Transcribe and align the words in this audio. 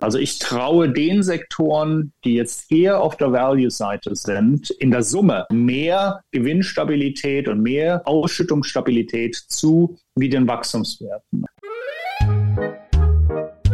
Also 0.00 0.18
ich 0.18 0.38
traue 0.40 0.90
den 0.90 1.22
Sektoren, 1.22 2.12
die 2.24 2.34
jetzt 2.34 2.70
eher 2.70 3.00
auf 3.00 3.16
der 3.16 3.32
Value-Seite 3.32 4.16
sind, 4.16 4.70
in 4.70 4.90
der 4.90 5.02
Summe 5.02 5.46
mehr 5.50 6.20
Gewinnstabilität 6.32 7.48
und 7.48 7.62
mehr 7.62 8.02
Ausschüttungsstabilität 8.04 9.36
zu 9.36 9.96
wie 10.16 10.28
den 10.28 10.48
Wachstumswerten. 10.48 11.44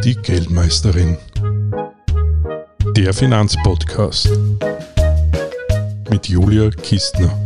Die 0.04 0.14
Geldmeisterin. 0.14 1.16
Der 2.96 3.14
Finanzpodcast 3.14 4.30
mit 6.10 6.28
Julia 6.28 6.70
Kistner. 6.70 7.38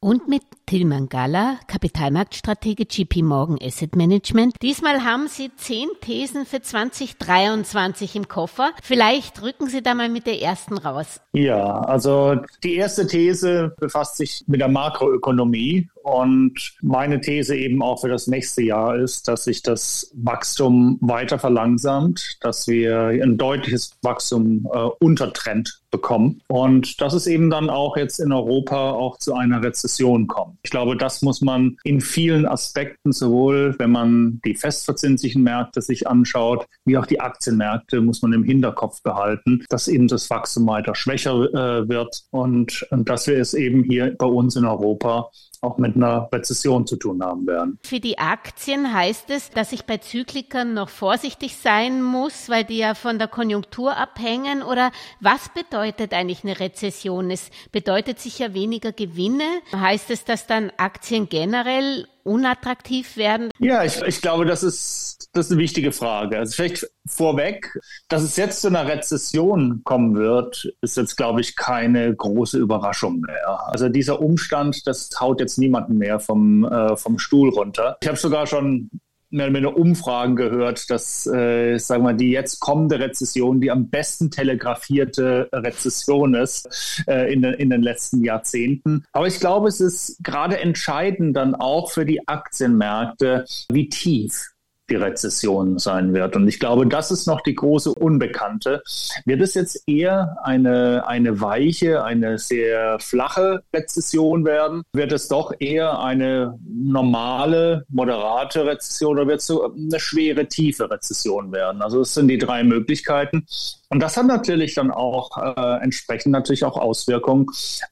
Und 0.00 0.28
mit 0.28 0.42
Tilman 0.70 1.08
Galla, 1.08 1.58
Kapitalmarktstratege 1.66 2.84
JP 2.88 3.24
Morgan 3.24 3.58
Asset 3.60 3.96
Management. 3.96 4.54
Diesmal 4.62 5.04
haben 5.04 5.26
Sie 5.26 5.50
zehn 5.56 5.88
Thesen 6.00 6.46
für 6.46 6.62
2023 6.62 8.14
im 8.14 8.28
Koffer. 8.28 8.70
Vielleicht 8.80 9.42
rücken 9.42 9.66
Sie 9.66 9.82
da 9.82 9.94
mal 9.94 10.08
mit 10.08 10.28
der 10.28 10.40
ersten 10.40 10.78
raus. 10.78 11.20
Ja, 11.32 11.80
also 11.80 12.36
die 12.62 12.76
erste 12.76 13.08
These 13.08 13.74
befasst 13.80 14.16
sich 14.16 14.44
mit 14.46 14.60
der 14.60 14.68
Makroökonomie 14.68 15.90
und 16.02 16.74
meine 16.82 17.20
These 17.20 17.56
eben 17.56 17.82
auch 17.82 18.00
für 18.00 18.08
das 18.08 18.26
nächste 18.26 18.62
Jahr 18.62 18.96
ist, 18.96 19.28
dass 19.28 19.44
sich 19.44 19.62
das 19.62 20.10
Wachstum 20.14 20.98
weiter 21.00 21.38
verlangsamt, 21.38 22.38
dass 22.40 22.66
wir 22.68 23.08
ein 23.08 23.36
deutliches 23.36 23.96
Wachstum 24.02 24.68
äh, 24.72 24.78
unter 24.98 25.32
Trend 25.32 25.80
bekommen 25.90 26.40
und 26.48 27.00
dass 27.00 27.14
es 27.14 27.26
eben 27.26 27.50
dann 27.50 27.68
auch 27.68 27.96
jetzt 27.96 28.20
in 28.20 28.32
Europa 28.32 28.92
auch 28.92 29.18
zu 29.18 29.34
einer 29.34 29.62
Rezession 29.62 30.26
kommt. 30.26 30.58
Ich 30.62 30.70
glaube, 30.70 30.96
das 30.96 31.22
muss 31.22 31.40
man 31.40 31.76
in 31.84 32.00
vielen 32.00 32.46
Aspekten, 32.46 33.12
sowohl 33.12 33.74
wenn 33.78 33.90
man 33.90 34.40
die 34.44 34.54
festverzinslichen 34.54 35.42
Märkte 35.42 35.82
sich 35.82 36.06
anschaut, 36.06 36.66
wie 36.84 36.96
auch 36.96 37.06
die 37.06 37.20
Aktienmärkte, 37.20 38.00
muss 38.00 38.22
man 38.22 38.32
im 38.32 38.44
Hinterkopf 38.44 39.02
behalten, 39.02 39.64
dass 39.68 39.88
eben 39.88 40.08
das 40.08 40.30
Wachstum 40.30 40.66
weiter 40.66 40.94
schwächer 40.94 41.32
äh, 41.32 41.88
wird 41.88 42.22
und, 42.30 42.86
und 42.90 43.08
dass 43.08 43.26
wir 43.26 43.38
es 43.38 43.54
eben 43.54 43.82
hier 43.82 44.14
bei 44.16 44.26
uns 44.26 44.56
in 44.56 44.64
Europa 44.64 45.30
auch 45.62 45.76
mit 45.76 45.94
einer 45.94 46.28
Rezession 46.32 46.86
zu 46.86 46.96
tun 46.96 47.22
haben 47.22 47.46
werden. 47.46 47.78
Für 47.82 48.00
die 48.00 48.18
Aktien 48.18 48.94
heißt 48.94 49.28
es, 49.30 49.50
dass 49.50 49.72
ich 49.72 49.84
bei 49.84 49.98
Zyklikern 49.98 50.72
noch 50.72 50.88
vorsichtig 50.88 51.56
sein 51.56 52.02
muss, 52.02 52.48
weil 52.48 52.64
die 52.64 52.78
ja 52.78 52.94
von 52.94 53.18
der 53.18 53.28
Konjunktur 53.28 53.96
abhängen? 53.96 54.62
Oder 54.62 54.90
was 55.20 55.50
bedeutet 55.50 56.14
eigentlich 56.14 56.44
eine 56.44 56.58
Rezession? 56.60 57.30
Es 57.30 57.50
bedeutet 57.72 58.18
sicher 58.20 58.54
weniger 58.54 58.92
Gewinne. 58.92 59.44
Heißt 59.74 60.10
es, 60.10 60.24
dass 60.24 60.46
dann 60.46 60.72
Aktien 60.78 61.28
generell 61.28 62.06
unattraktiv 62.30 63.16
werden? 63.16 63.50
Ja, 63.58 63.84
ich, 63.84 64.00
ich 64.02 64.22
glaube, 64.22 64.44
das 64.44 64.62
ist, 64.62 65.28
das 65.32 65.46
ist 65.46 65.52
eine 65.52 65.60
wichtige 65.60 65.92
Frage. 65.92 66.38
Also 66.38 66.54
vielleicht 66.54 66.88
vorweg, 67.06 67.76
dass 68.08 68.22
es 68.22 68.36
jetzt 68.36 68.62
zu 68.62 68.68
einer 68.68 68.86
Rezession 68.86 69.82
kommen 69.84 70.14
wird, 70.14 70.72
ist 70.80 70.96
jetzt, 70.96 71.16
glaube 71.16 71.40
ich, 71.40 71.56
keine 71.56 72.14
große 72.14 72.58
Überraschung 72.58 73.20
mehr. 73.20 73.68
Also 73.68 73.88
dieser 73.88 74.20
Umstand, 74.20 74.86
das 74.86 75.10
haut 75.18 75.40
jetzt 75.40 75.58
niemanden 75.58 75.98
mehr 75.98 76.20
vom, 76.20 76.64
äh, 76.64 76.96
vom 76.96 77.18
Stuhl 77.18 77.50
runter. 77.50 77.98
Ich 78.00 78.08
habe 78.08 78.18
sogar 78.18 78.46
schon 78.46 78.90
mehr 79.30 79.46
oder 79.46 79.54
weniger 79.54 79.76
Umfragen 79.76 80.36
gehört, 80.36 80.90
dass, 80.90 81.26
äh, 81.26 81.78
sagen 81.78 82.04
wir, 82.04 82.14
die 82.14 82.30
jetzt 82.30 82.60
kommende 82.60 82.98
Rezession 82.98 83.60
die 83.60 83.70
am 83.70 83.88
besten 83.88 84.30
telegrafierte 84.30 85.48
Rezession 85.52 86.34
ist 86.34 87.04
äh, 87.06 87.32
in, 87.32 87.42
den, 87.42 87.54
in 87.54 87.70
den 87.70 87.82
letzten 87.82 88.24
Jahrzehnten. 88.24 89.04
Aber 89.12 89.26
ich 89.26 89.40
glaube, 89.40 89.68
es 89.68 89.80
ist 89.80 90.18
gerade 90.22 90.58
entscheidend 90.58 91.36
dann 91.36 91.54
auch 91.54 91.90
für 91.90 92.04
die 92.04 92.26
Aktienmärkte, 92.26 93.44
wie 93.70 93.88
tief 93.88 94.50
die 94.90 94.96
Rezession 94.96 95.78
sein 95.78 96.12
wird. 96.12 96.36
Und 96.36 96.48
ich 96.48 96.60
glaube, 96.60 96.86
das 96.86 97.10
ist 97.10 97.26
noch 97.26 97.40
die 97.40 97.54
große 97.54 97.94
Unbekannte. 97.94 98.82
Wird 99.24 99.40
es 99.40 99.54
jetzt 99.54 99.88
eher 99.88 100.36
eine, 100.42 101.06
eine 101.06 101.40
weiche, 101.40 102.04
eine 102.04 102.38
sehr 102.38 102.98
flache 102.98 103.62
Rezession 103.74 104.44
werden? 104.44 104.82
Wird 104.92 105.12
es 105.12 105.28
doch 105.28 105.52
eher 105.58 106.00
eine 106.00 106.58
normale, 106.68 107.84
moderate 107.88 108.66
Rezession 108.66 109.18
oder 109.18 109.28
wird 109.28 109.40
es 109.40 109.46
so 109.46 109.72
eine 109.72 110.00
schwere, 110.00 110.46
tiefe 110.46 110.90
Rezession 110.90 111.52
werden? 111.52 111.82
Also 111.82 112.00
es 112.00 112.14
sind 112.14 112.28
die 112.28 112.38
drei 112.38 112.64
Möglichkeiten. 112.64 113.46
Und 113.88 114.00
das 114.00 114.16
hat 114.16 114.26
natürlich 114.26 114.74
dann 114.74 114.90
auch 114.90 115.36
äh, 115.36 115.82
entsprechend 115.82 116.32
natürlich 116.32 116.64
auch 116.64 116.76
Auswirkungen 116.76 117.46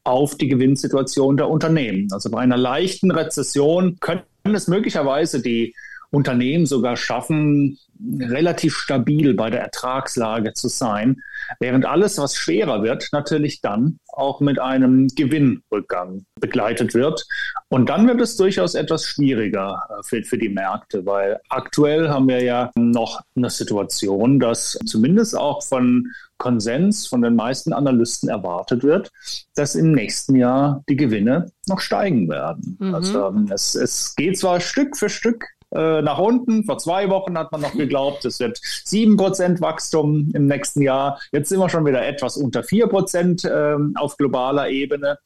auf 0.05 0.37
die 0.37 0.49
Gewinnsituation 0.49 1.37
der 1.37 1.49
Unternehmen. 1.49 2.09
Also 2.13 2.31
bei 2.31 2.41
einer 2.41 2.57
leichten 2.57 3.11
Rezession 3.11 3.99
können 4.01 4.23
es 4.45 4.69
möglicherweise 4.69 5.43
die 5.43 5.75
Unternehmen 6.11 6.67
sogar 6.67 6.97
schaffen, 6.97 7.79
relativ 8.21 8.77
stabil 8.77 9.35
bei 9.35 9.51
der 9.51 9.61
Ertragslage 9.61 10.53
zu 10.55 10.69
sein, 10.69 11.21
während 11.61 11.85
alles, 11.85 12.19
was 12.19 12.37
schwerer 12.37 12.83
wird, 12.83 13.09
natürlich 13.13 13.61
dann 13.61 13.99
auch 14.13 14.41
mit 14.41 14.59
einem 14.59 15.09
Gewinnrückgang 15.09 16.25
begleitet 16.41 16.95
wird. 16.95 17.27
Und 17.69 17.89
dann 17.89 18.07
wird 18.07 18.21
es 18.21 18.37
durchaus 18.37 18.75
etwas 18.75 19.05
schwieriger 19.05 19.83
äh, 19.91 20.03
für, 20.05 20.23
für 20.23 20.39
die 20.39 20.49
Märkte, 20.49 21.05
weil 21.07 21.41
aktuell 21.49 22.09
haben 22.09 22.29
wir 22.29 22.43
ja 22.43 22.71
noch 22.77 23.21
eine 23.37 23.51
Situation, 23.51 24.41
dass 24.41 24.79
zumindest 24.87 25.37
auch 25.37 25.63
von 25.63 26.09
Konsens 26.39 27.07
von 27.07 27.21
den 27.21 27.35
meisten 27.35 27.73
Analysten 27.73 28.29
erwartet 28.29 28.85
wird, 28.85 29.11
dass 29.57 29.75
im 29.75 29.93
nächsten 29.93 30.37
Jahr 30.37 30.83
die 30.89 30.97
Gewinne 30.97 31.51
noch 31.67 31.81
steigen 31.81 32.29
werden. 32.29 32.77
Mhm. 32.81 32.95
Also 32.95 33.35
es, 33.51 33.75
es 33.75 34.15
geht 34.15 34.39
zwar 34.39 34.61
Stück 34.61 34.97
für 34.97 35.09
Stück 35.09 35.45
äh, 35.75 36.03
nach 36.03 36.19
unten. 36.19 36.65
Vor 36.65 36.79
zwei 36.79 37.11
Wochen 37.11 37.37
hat 37.37 37.53
man 37.53 37.61
noch 37.61 37.75
geglaubt, 37.75 38.25
es 38.25 38.41
wird 38.41 38.61
sieben 38.85 39.17
Prozent 39.17 39.61
Wachstum 39.61 40.31
im 40.35 40.47
nächsten 40.47 40.83
Jahr. 40.83 41.21
Jetzt 41.33 41.49
sind 41.49 41.59
wir 41.59 41.69
schon 41.69 41.87
wieder 41.87 42.07
etwas 42.07 42.37
unter 42.37 42.63
vier 42.63 42.87
Prozent 42.87 43.45
äh, 43.45 43.77
auf 43.97 44.17
globaler 44.17 44.69
Ebene. 44.71 45.19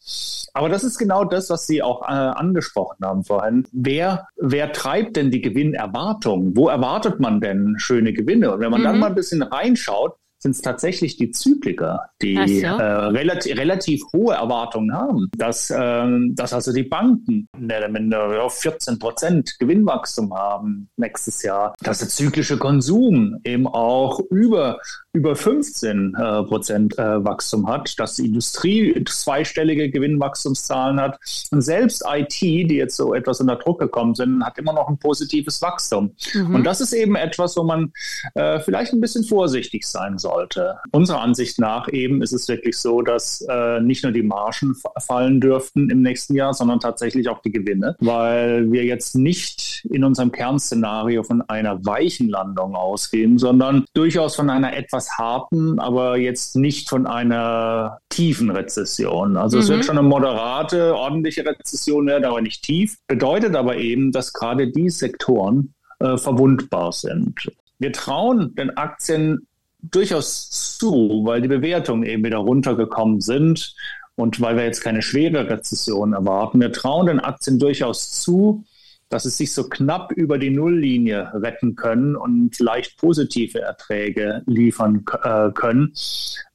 Aber 0.54 0.68
das 0.68 0.84
ist 0.84 0.98
genau 0.98 1.24
das, 1.24 1.48
was 1.48 1.66
Sie 1.66 1.82
auch 1.82 2.02
äh, 2.02 2.12
angesprochen 2.12 3.04
haben 3.04 3.24
vorhin. 3.24 3.66
Wer, 3.72 4.28
wer 4.36 4.72
treibt 4.72 5.16
denn 5.16 5.30
die 5.30 5.40
Gewinnerwartung? 5.40 6.56
Wo 6.56 6.68
erwartet 6.68 7.20
man 7.20 7.40
denn 7.40 7.74
schöne 7.78 8.12
Gewinne? 8.12 8.52
Und 8.52 8.60
wenn 8.60 8.70
man 8.70 8.80
mhm. 8.80 8.84
dann 8.84 8.98
mal 8.98 9.06
ein 9.06 9.14
bisschen 9.14 9.42
reinschaut, 9.42 10.16
sind 10.42 10.52
es 10.52 10.60
tatsächlich 10.60 11.16
die 11.16 11.30
Zykliker, 11.30 12.10
die 12.20 12.34
so. 12.34 12.66
äh, 12.66 12.82
relativ, 12.82 13.56
relativ 13.56 14.02
hohe 14.12 14.34
Erwartungen 14.34 14.92
haben, 14.92 15.30
dass, 15.36 15.70
äh, 15.70 16.04
dass 16.30 16.52
also 16.52 16.72
die 16.72 16.82
Banken 16.82 17.48
mehr 17.56 17.78
oder 17.78 17.88
minder 17.88 18.50
14 18.50 18.98
Prozent 18.98 19.56
Gewinnwachstum 19.60 20.34
haben 20.34 20.88
nächstes 20.96 21.42
Jahr, 21.44 21.74
dass 21.80 22.00
der 22.00 22.08
zyklische 22.08 22.58
Konsum 22.58 23.38
eben 23.44 23.68
auch 23.68 24.18
über 24.30 24.80
über 25.14 25.36
15 25.36 26.14
äh, 26.14 26.42
Prozent 26.44 26.98
äh, 26.98 27.22
Wachstum 27.22 27.68
hat, 27.68 27.98
dass 27.98 28.16
die 28.16 28.26
Industrie 28.26 29.04
zweistellige 29.04 29.90
Gewinnwachstumszahlen 29.90 30.98
hat 30.98 31.18
und 31.50 31.60
selbst 31.60 32.02
IT, 32.08 32.40
die 32.40 32.76
jetzt 32.76 32.96
so 32.96 33.12
etwas 33.12 33.40
unter 33.40 33.56
Druck 33.56 33.80
gekommen 33.80 34.14
sind, 34.14 34.42
hat 34.42 34.58
immer 34.58 34.72
noch 34.72 34.88
ein 34.88 34.98
positives 34.98 35.60
Wachstum. 35.60 36.14
Mhm. 36.32 36.54
Und 36.54 36.64
das 36.64 36.80
ist 36.80 36.94
eben 36.94 37.14
etwas, 37.14 37.56
wo 37.58 37.62
man 37.62 37.92
äh, 38.34 38.58
vielleicht 38.60 38.94
ein 38.94 39.00
bisschen 39.00 39.24
vorsichtig 39.24 39.86
sein 39.86 40.16
sollte. 40.16 40.78
Unserer 40.92 41.20
Ansicht 41.20 41.58
nach 41.58 41.88
eben 41.92 42.22
ist 42.22 42.32
es 42.32 42.48
wirklich 42.48 42.78
so, 42.78 43.02
dass 43.02 43.44
äh, 43.50 43.80
nicht 43.80 44.04
nur 44.04 44.12
die 44.12 44.22
Margen 44.22 44.74
fallen 44.98 45.40
dürften 45.42 45.90
im 45.90 46.00
nächsten 46.00 46.34
Jahr, 46.34 46.54
sondern 46.54 46.80
tatsächlich 46.80 47.28
auch 47.28 47.42
die 47.42 47.52
Gewinne, 47.52 47.96
weil 48.00 48.72
wir 48.72 48.84
jetzt 48.84 49.14
nicht 49.14 49.84
in 49.90 50.04
unserem 50.04 50.32
Kernszenario 50.32 51.22
von 51.22 51.42
einer 51.42 51.84
weichen 51.84 52.30
Landung 52.30 52.74
ausgehen, 52.74 53.36
sondern 53.36 53.84
durchaus 53.92 54.36
von 54.36 54.48
einer 54.48 54.74
etwas 54.74 55.01
etwas 55.02 55.18
harten, 55.18 55.78
aber 55.78 56.16
jetzt 56.16 56.56
nicht 56.56 56.88
von 56.88 57.06
einer 57.06 57.98
tiefen 58.08 58.50
Rezession. 58.50 59.36
Also 59.36 59.56
mhm. 59.56 59.62
es 59.62 59.68
wird 59.68 59.78
mhm. 59.80 59.82
schon 59.84 59.98
eine 59.98 60.08
moderate, 60.08 60.94
ordentliche 60.94 61.44
Rezession 61.44 62.06
werden, 62.06 62.24
aber 62.24 62.40
nicht 62.40 62.62
tief. 62.62 62.96
Bedeutet 63.06 63.56
aber 63.56 63.76
eben, 63.76 64.12
dass 64.12 64.32
gerade 64.32 64.70
die 64.70 64.90
Sektoren 64.90 65.74
äh, 66.00 66.16
verwundbar 66.16 66.92
sind. 66.92 67.50
Wir 67.78 67.92
trauen 67.92 68.54
den 68.54 68.76
Aktien 68.76 69.46
durchaus 69.80 70.76
zu, 70.78 71.22
weil 71.24 71.42
die 71.42 71.48
Bewertungen 71.48 72.04
eben 72.04 72.24
wieder 72.24 72.38
runtergekommen 72.38 73.20
sind 73.20 73.74
und 74.14 74.40
weil 74.40 74.56
wir 74.56 74.64
jetzt 74.64 74.82
keine 74.82 75.02
schwere 75.02 75.48
Rezession 75.48 76.12
erwarten. 76.12 76.60
Wir 76.60 76.72
trauen 76.72 77.06
den 77.06 77.18
Aktien 77.18 77.58
durchaus 77.58 78.12
zu, 78.12 78.64
dass 79.12 79.26
es 79.26 79.36
sich 79.36 79.52
so 79.52 79.64
knapp 79.64 80.10
über 80.12 80.38
die 80.38 80.50
Nulllinie 80.50 81.30
retten 81.34 81.76
können 81.76 82.16
und 82.16 82.58
leicht 82.58 82.96
positive 82.96 83.60
Erträge 83.60 84.42
liefern 84.46 85.04
äh, 85.22 85.50
können. 85.50 85.92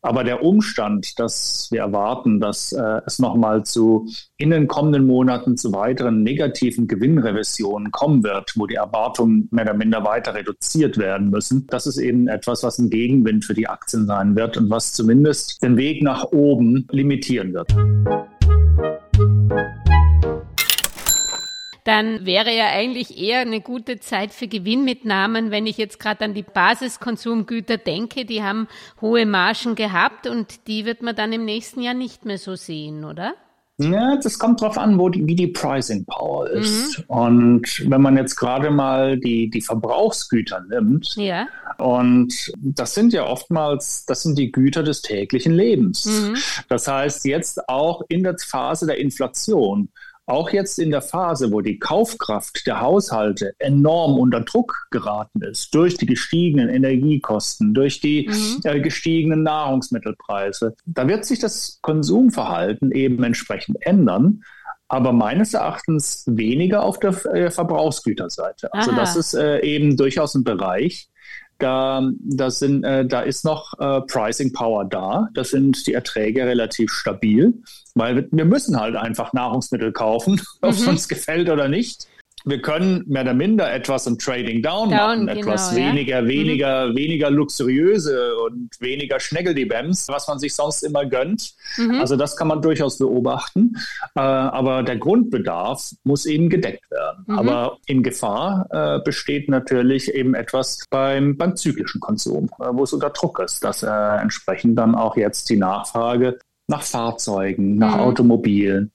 Aber 0.01 0.24
der 0.24 0.42
Umstand, 0.42 1.19
dass 1.19 1.68
wir 1.71 1.81
erwarten, 1.81 2.39
dass 2.39 2.71
äh, 2.71 3.01
es 3.06 3.19
nochmal 3.19 3.63
zu 3.63 4.09
in 4.38 4.50
den 4.50 4.68
kommenden 4.68 5.06
Monaten 5.06 5.56
zu 5.56 5.71
weiteren 5.71 6.24
negativen 6.24 6.88
Gewinnrevisionen 6.88 7.92
kommen 7.92 8.24
wird, 8.24 8.54
wo 8.56 8.65
die 8.65 8.75
Erwartungen 8.75 9.48
mehr 9.51 9.65
oder 9.65 9.74
minder 9.75 10.04
weiter 10.04 10.33
reduziert 10.33 10.98
werden 10.98 11.30
müssen, 11.30 11.68
das 11.68 11.86
ist 11.86 11.98
eben 11.98 12.27
etwas, 12.27 12.63
was 12.63 12.80
ein 12.80 12.89
Gegenwind 12.89 13.45
für 13.45 13.54
die 13.54 13.68
Aktien 13.68 14.07
sein 14.07 14.36
wird 14.36 14.57
und 14.57 14.69
was 14.69 14.94
zumindest 14.94 15.62
den 15.62 15.77
Weg 15.77 16.01
nach 16.01 16.24
oben 16.31 16.88
limitieren 16.89 17.54
wird. 17.54 17.71
Dann 21.88 22.25
wäre 22.25 22.54
ja 22.54 22.66
eigentlich 22.68 23.18
eher 23.18 23.39
eine 23.39 23.62
gute 23.62 24.00
Zeit 24.00 24.34
für 24.34 24.48
Gewinnmitnahmen, 24.48 25.51
wenn 25.51 25.66
ich 25.66 25.78
jetzt 25.78 26.00
gerade 26.00 26.25
an 26.25 26.34
die 26.34 26.44
Basiskonsumgüter 26.44 27.78
denke, 27.78 28.25
die 28.25 28.44
haben 28.44 28.68
hohe 29.00 29.25
Margen 29.25 29.75
gehabt 29.75 30.28
und 30.28 30.68
die 30.68 30.86
wird 30.86 31.01
man 31.01 31.16
dann 31.16 31.31
im 31.31 31.45
nächsten 31.45 31.81
Jahr 31.81 31.94
nicht 31.94 32.25
mehr 32.25 32.38
so 32.38 32.56
sehen, 32.56 33.06
oder? 33.06 33.36
Ja, 33.80 34.18
das 34.18 34.39
kommt 34.39 34.62
drauf 34.62 34.78
an, 34.78 34.98
wo 34.98 35.07
die, 35.07 35.25
wie 35.28 35.36
die 35.36 35.48
Pricing 35.48 36.04
Power 36.06 36.50
ist. 36.50 36.98
Mhm. 36.98 37.04
Und 37.07 37.84
wenn 37.88 38.01
man 38.01 38.18
jetzt 38.18 38.36
gerade 38.36 38.72
mal 38.72 39.19
die, 39.19 39.51
die 39.51 39.62
Verbrauchsgüter 39.62 40.63
nimmt, 40.68 41.16
ja. 41.16 41.48
und 41.78 42.33
das 42.56 42.95
sind 42.95 43.13
ja 43.13 43.28
oftmals, 43.28 44.06
das 44.07 44.24
sind 44.24 44.38
die 44.38 44.51
Güter 44.51 44.81
des 44.81 45.04
täglichen 45.04 45.54
Lebens. 45.54 46.06
Mhm. 46.06 46.38
Das 46.69 46.88
heißt, 46.88 47.25
jetzt 47.25 47.69
auch 47.69 48.01
in 48.10 48.24
der 48.24 48.36
Phase 48.40 48.88
der 48.88 48.98
Inflation 48.98 49.90
auch 50.27 50.51
jetzt 50.51 50.77
in 50.77 50.91
der 50.91 51.01
Phase, 51.01 51.51
wo 51.51 51.62
die 51.62 51.79
Kaufkraft 51.79 52.68
der 52.68 52.81
Haushalte 52.81 53.53
enorm 53.59 54.19
unter 54.19 54.41
Druck 54.41 54.88
geraten 54.91 55.41
ist, 55.41 55.74
durch 55.74 55.95
die 55.95 56.06
gestiegenen 56.06 56.69
Energiekosten, 56.69 57.74
durch 57.74 58.01
die 58.01 58.29
mhm. 58.29 58.62
äh, 58.63 58.79
gestiegenen 58.81 59.44
Nahrungsmittelpreise, 59.44 60.75
da 60.85 61.07
wird 61.07 61.25
sich 61.25 61.39
das 61.39 61.79
Konsumverhalten 61.81 62.91
eben 62.91 63.24
entsprechend 63.24 63.77
ändern 63.81 64.44
aber 64.89 65.12
meines 65.12 65.53
Erachtens 65.53 66.24
weniger 66.27 66.83
auf 66.83 67.00
der 67.00 67.09
äh, 67.33 67.51
Verbrauchsgüterseite. 67.51 68.73
Also 68.73 68.91
Aha. 68.91 69.00
das 69.00 69.15
ist 69.18 69.33
äh, 69.33 69.59
eben 69.59 69.97
durchaus 69.97 70.33
ein 70.33 70.45
Bereich, 70.45 71.09
da, 71.59 72.09
da, 72.19 72.50
sind, 72.50 72.83
äh, 72.83 73.06
da 73.06 73.21
ist 73.21 73.45
noch 73.45 73.74
äh, 73.80 74.01
Pricing 74.01 74.54
Power 74.54 74.86
da. 74.86 75.30
Da 75.33 75.44
sind 75.44 75.88
die 75.88 75.94
Erträge 75.94 76.45
relativ 76.45 76.92
stabil, 76.92 77.54
weil 77.95 78.15
wir, 78.15 78.27
wir 78.31 78.45
müssen 78.45 78.80
halt 78.80 78.95
einfach 78.95 79.33
Nahrungsmittel 79.33 79.92
kaufen, 79.92 80.33
mhm. 80.62 80.69
ob 80.69 80.71
es 80.71 80.88
uns 80.88 81.07
gefällt 81.07 81.50
oder 81.50 81.68
nicht 81.68 82.07
wir 82.47 82.61
können 82.61 83.03
mehr 83.07 83.23
oder 83.23 83.33
minder 83.33 83.71
etwas 83.71 84.07
im 84.07 84.17
Trading 84.17 84.61
Down, 84.61 84.89
Down 84.89 84.97
machen, 84.97 85.27
genau, 85.27 85.39
etwas 85.39 85.75
weniger, 85.75 86.21
ja. 86.21 86.27
weniger, 86.27 86.88
mhm. 86.88 86.95
weniger 86.95 87.29
luxuriöse 87.29 88.38
und 88.38 88.69
weniger 88.79 89.19
Schneggeldibems, 89.19 90.07
was 90.07 90.27
man 90.27 90.39
sich 90.39 90.55
sonst 90.55 90.83
immer 90.83 91.05
gönnt. 91.05 91.53
Mhm. 91.77 91.99
Also 91.99 92.15
das 92.15 92.38
kann 92.38 92.47
man 92.47 92.61
durchaus 92.61 92.97
beobachten. 92.97 93.75
Äh, 94.15 94.19
aber 94.19 94.83
der 94.83 94.97
Grundbedarf 94.97 95.91
muss 96.03 96.25
eben 96.25 96.49
gedeckt 96.49 96.89
werden. 96.89 97.25
Mhm. 97.27 97.39
Aber 97.39 97.77
in 97.85 98.03
Gefahr 98.03 98.67
äh, 98.69 99.03
besteht 99.03 99.49
natürlich 99.49 100.13
eben 100.13 100.33
etwas 100.33 100.79
beim, 100.89 101.38
beim 101.38 101.55
zyklischen 101.55 101.99
Konsum, 101.99 102.49
äh, 102.59 102.67
wo 102.71 102.83
es 102.83 102.94
unter 102.94 103.09
Druck 103.09 103.39
ist, 103.39 103.63
dass 103.63 103.83
entsprechend 103.83 104.77
dann 104.77 104.95
auch 104.95 105.17
jetzt 105.17 105.49
die 105.49 105.57
Nachfrage 105.57 106.39
nach 106.68 106.84
Fahrzeugen, 106.84 107.78
nach 107.78 107.96
mhm. 107.96 108.02
Automobilen. 108.02 108.92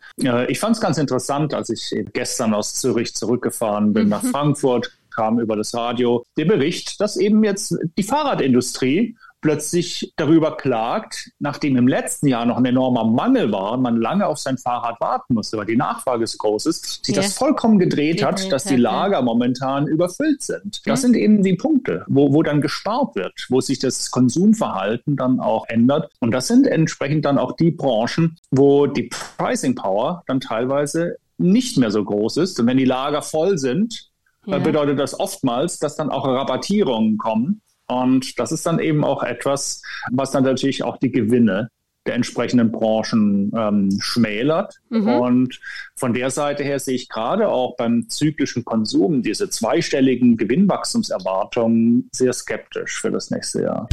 ich 0.49 0.61
fand 0.61 0.77
es 0.77 0.81
ganz 0.81 0.99
interessant, 0.99 1.55
als 1.55 1.71
ich 1.71 2.05
gestern 2.13 2.53
aus 2.55 2.75
Zürich 2.75 3.15
zurückgefahren 3.15 3.93
bin 3.93 4.05
mhm. 4.05 4.11
nach 4.11 4.23
Frankfurt, 4.23 4.93
kam 5.15 5.41
über 5.41 5.57
das 5.57 5.75
Radio 5.75 6.25
der 6.37 6.47
Bericht, 6.47 7.01
dass 7.01 7.17
eben 7.17 7.45
jetzt 7.45 7.77
die 7.97 8.03
Fahrradindustrie 8.03 9.17
plötzlich 9.43 10.13
darüber 10.17 10.57
klagt, 10.57 11.31
nachdem 11.41 11.77
im 11.77 11.89
letzten 11.89 12.29
Jahr 12.29 12.47
noch 12.47 12.57
ein 12.57 12.65
enormer 12.65 13.05
Mangel 13.05 13.53
war 13.53 13.73
und 13.73 13.83
man 13.83 13.97
lange 13.97 14.27
auf 14.27 14.39
sein 14.39 14.57
Fahrrad 14.57 15.01
warten 15.01 15.35
musste, 15.35 15.59
weil 15.59 15.67
die 15.67 15.77
Nachfrage 15.77 16.27
so 16.27 16.39
groß 16.39 16.67
ist, 16.67 17.05
sich 17.05 17.15
ja. 17.15 17.23
das 17.23 17.35
vollkommen 17.35 17.79
gedreht, 17.79 18.19
gedreht 18.19 18.25
hat, 18.25 18.53
dass 18.53 18.65
die 18.65 18.77
Lager 18.77 19.17
ja. 19.17 19.23
momentan 19.23 19.87
überfüllt 19.87 20.43
sind. 20.43 20.81
Das 20.87 21.01
mhm. 21.01 21.03
sind 21.03 21.17
eben 21.17 21.43
die 21.43 21.55
Punkte, 21.55 22.05
wo, 22.07 22.33
wo 22.33 22.43
dann 22.43 22.61
gespart 22.61 23.17
wird, 23.17 23.35
wo 23.51 23.61
sich 23.61 23.81
das 23.81 24.11
Konsumverhalten 24.11 25.17
dann 25.17 25.41
auch 25.41 25.67
ändert. 25.69 26.11
Und 26.21 26.31
das 26.31 26.47
sind 26.47 26.67
entsprechend 26.67 27.25
dann 27.25 27.37
auch 27.37 27.53
die 27.53 27.73
Branchen, 27.73 28.39
wo 28.53 28.87
die 28.87 29.11
Pricing 29.37 29.75
Power 29.75 30.23
dann 30.27 30.41
teilweise 30.41 31.17
nicht 31.37 31.77
mehr 31.77 31.91
so 31.91 32.05
groß 32.05 32.37
ist. 32.37 32.61
Und 32.61 32.69
wenn 32.69 32.77
die 32.77 32.85
Lager 32.85 33.23
voll 33.23 33.59
sind, 33.59 34.09
ja. 34.47 34.59
bedeutet 34.59 35.01
das 35.01 35.19
oftmals, 35.19 35.81
dass 35.81 35.97
dann 35.97 36.11
auch 36.11 36.27
Rabattierungen 36.27 37.19
kommen 37.19 37.61
und 38.01 38.39
das 38.39 38.53
ist 38.53 38.67
dann 38.67 38.79
eben 38.79 39.05
auch 39.05 39.23
etwas, 39.23 39.83
was 40.11 40.31
dann 40.31 40.45
natürlich 40.45 40.85
auch 40.85 40.97
die 40.97 41.13
Gewinne 41.13 41.69
der 42.07 42.15
entsprechenden 42.15 42.73
Branchen 42.73 43.53
ähm, 43.57 43.91
schmälert. 44.01 44.81
Mhm. 44.89 45.09
Und 45.09 45.61
von 45.97 46.13
der 46.13 46.31
Seite 46.31 46.65
her 46.65 46.81
sehe 46.81 46.97
ich 46.97 47.09
gerade 47.09 47.49
auch 47.49 47.77
beim 47.77 48.09
zyklischen 48.09 48.65
Konsum 48.65 49.23
diese 49.23 49.49
zweistelligen 49.51 50.37
Gewinnwachstumserwartungen 50.37 52.09
sehr 52.13 52.33
skeptisch 52.33 53.01
für 53.01 53.11
das 53.11 53.31
nächste 53.31 53.63
Jahr. 53.63 53.89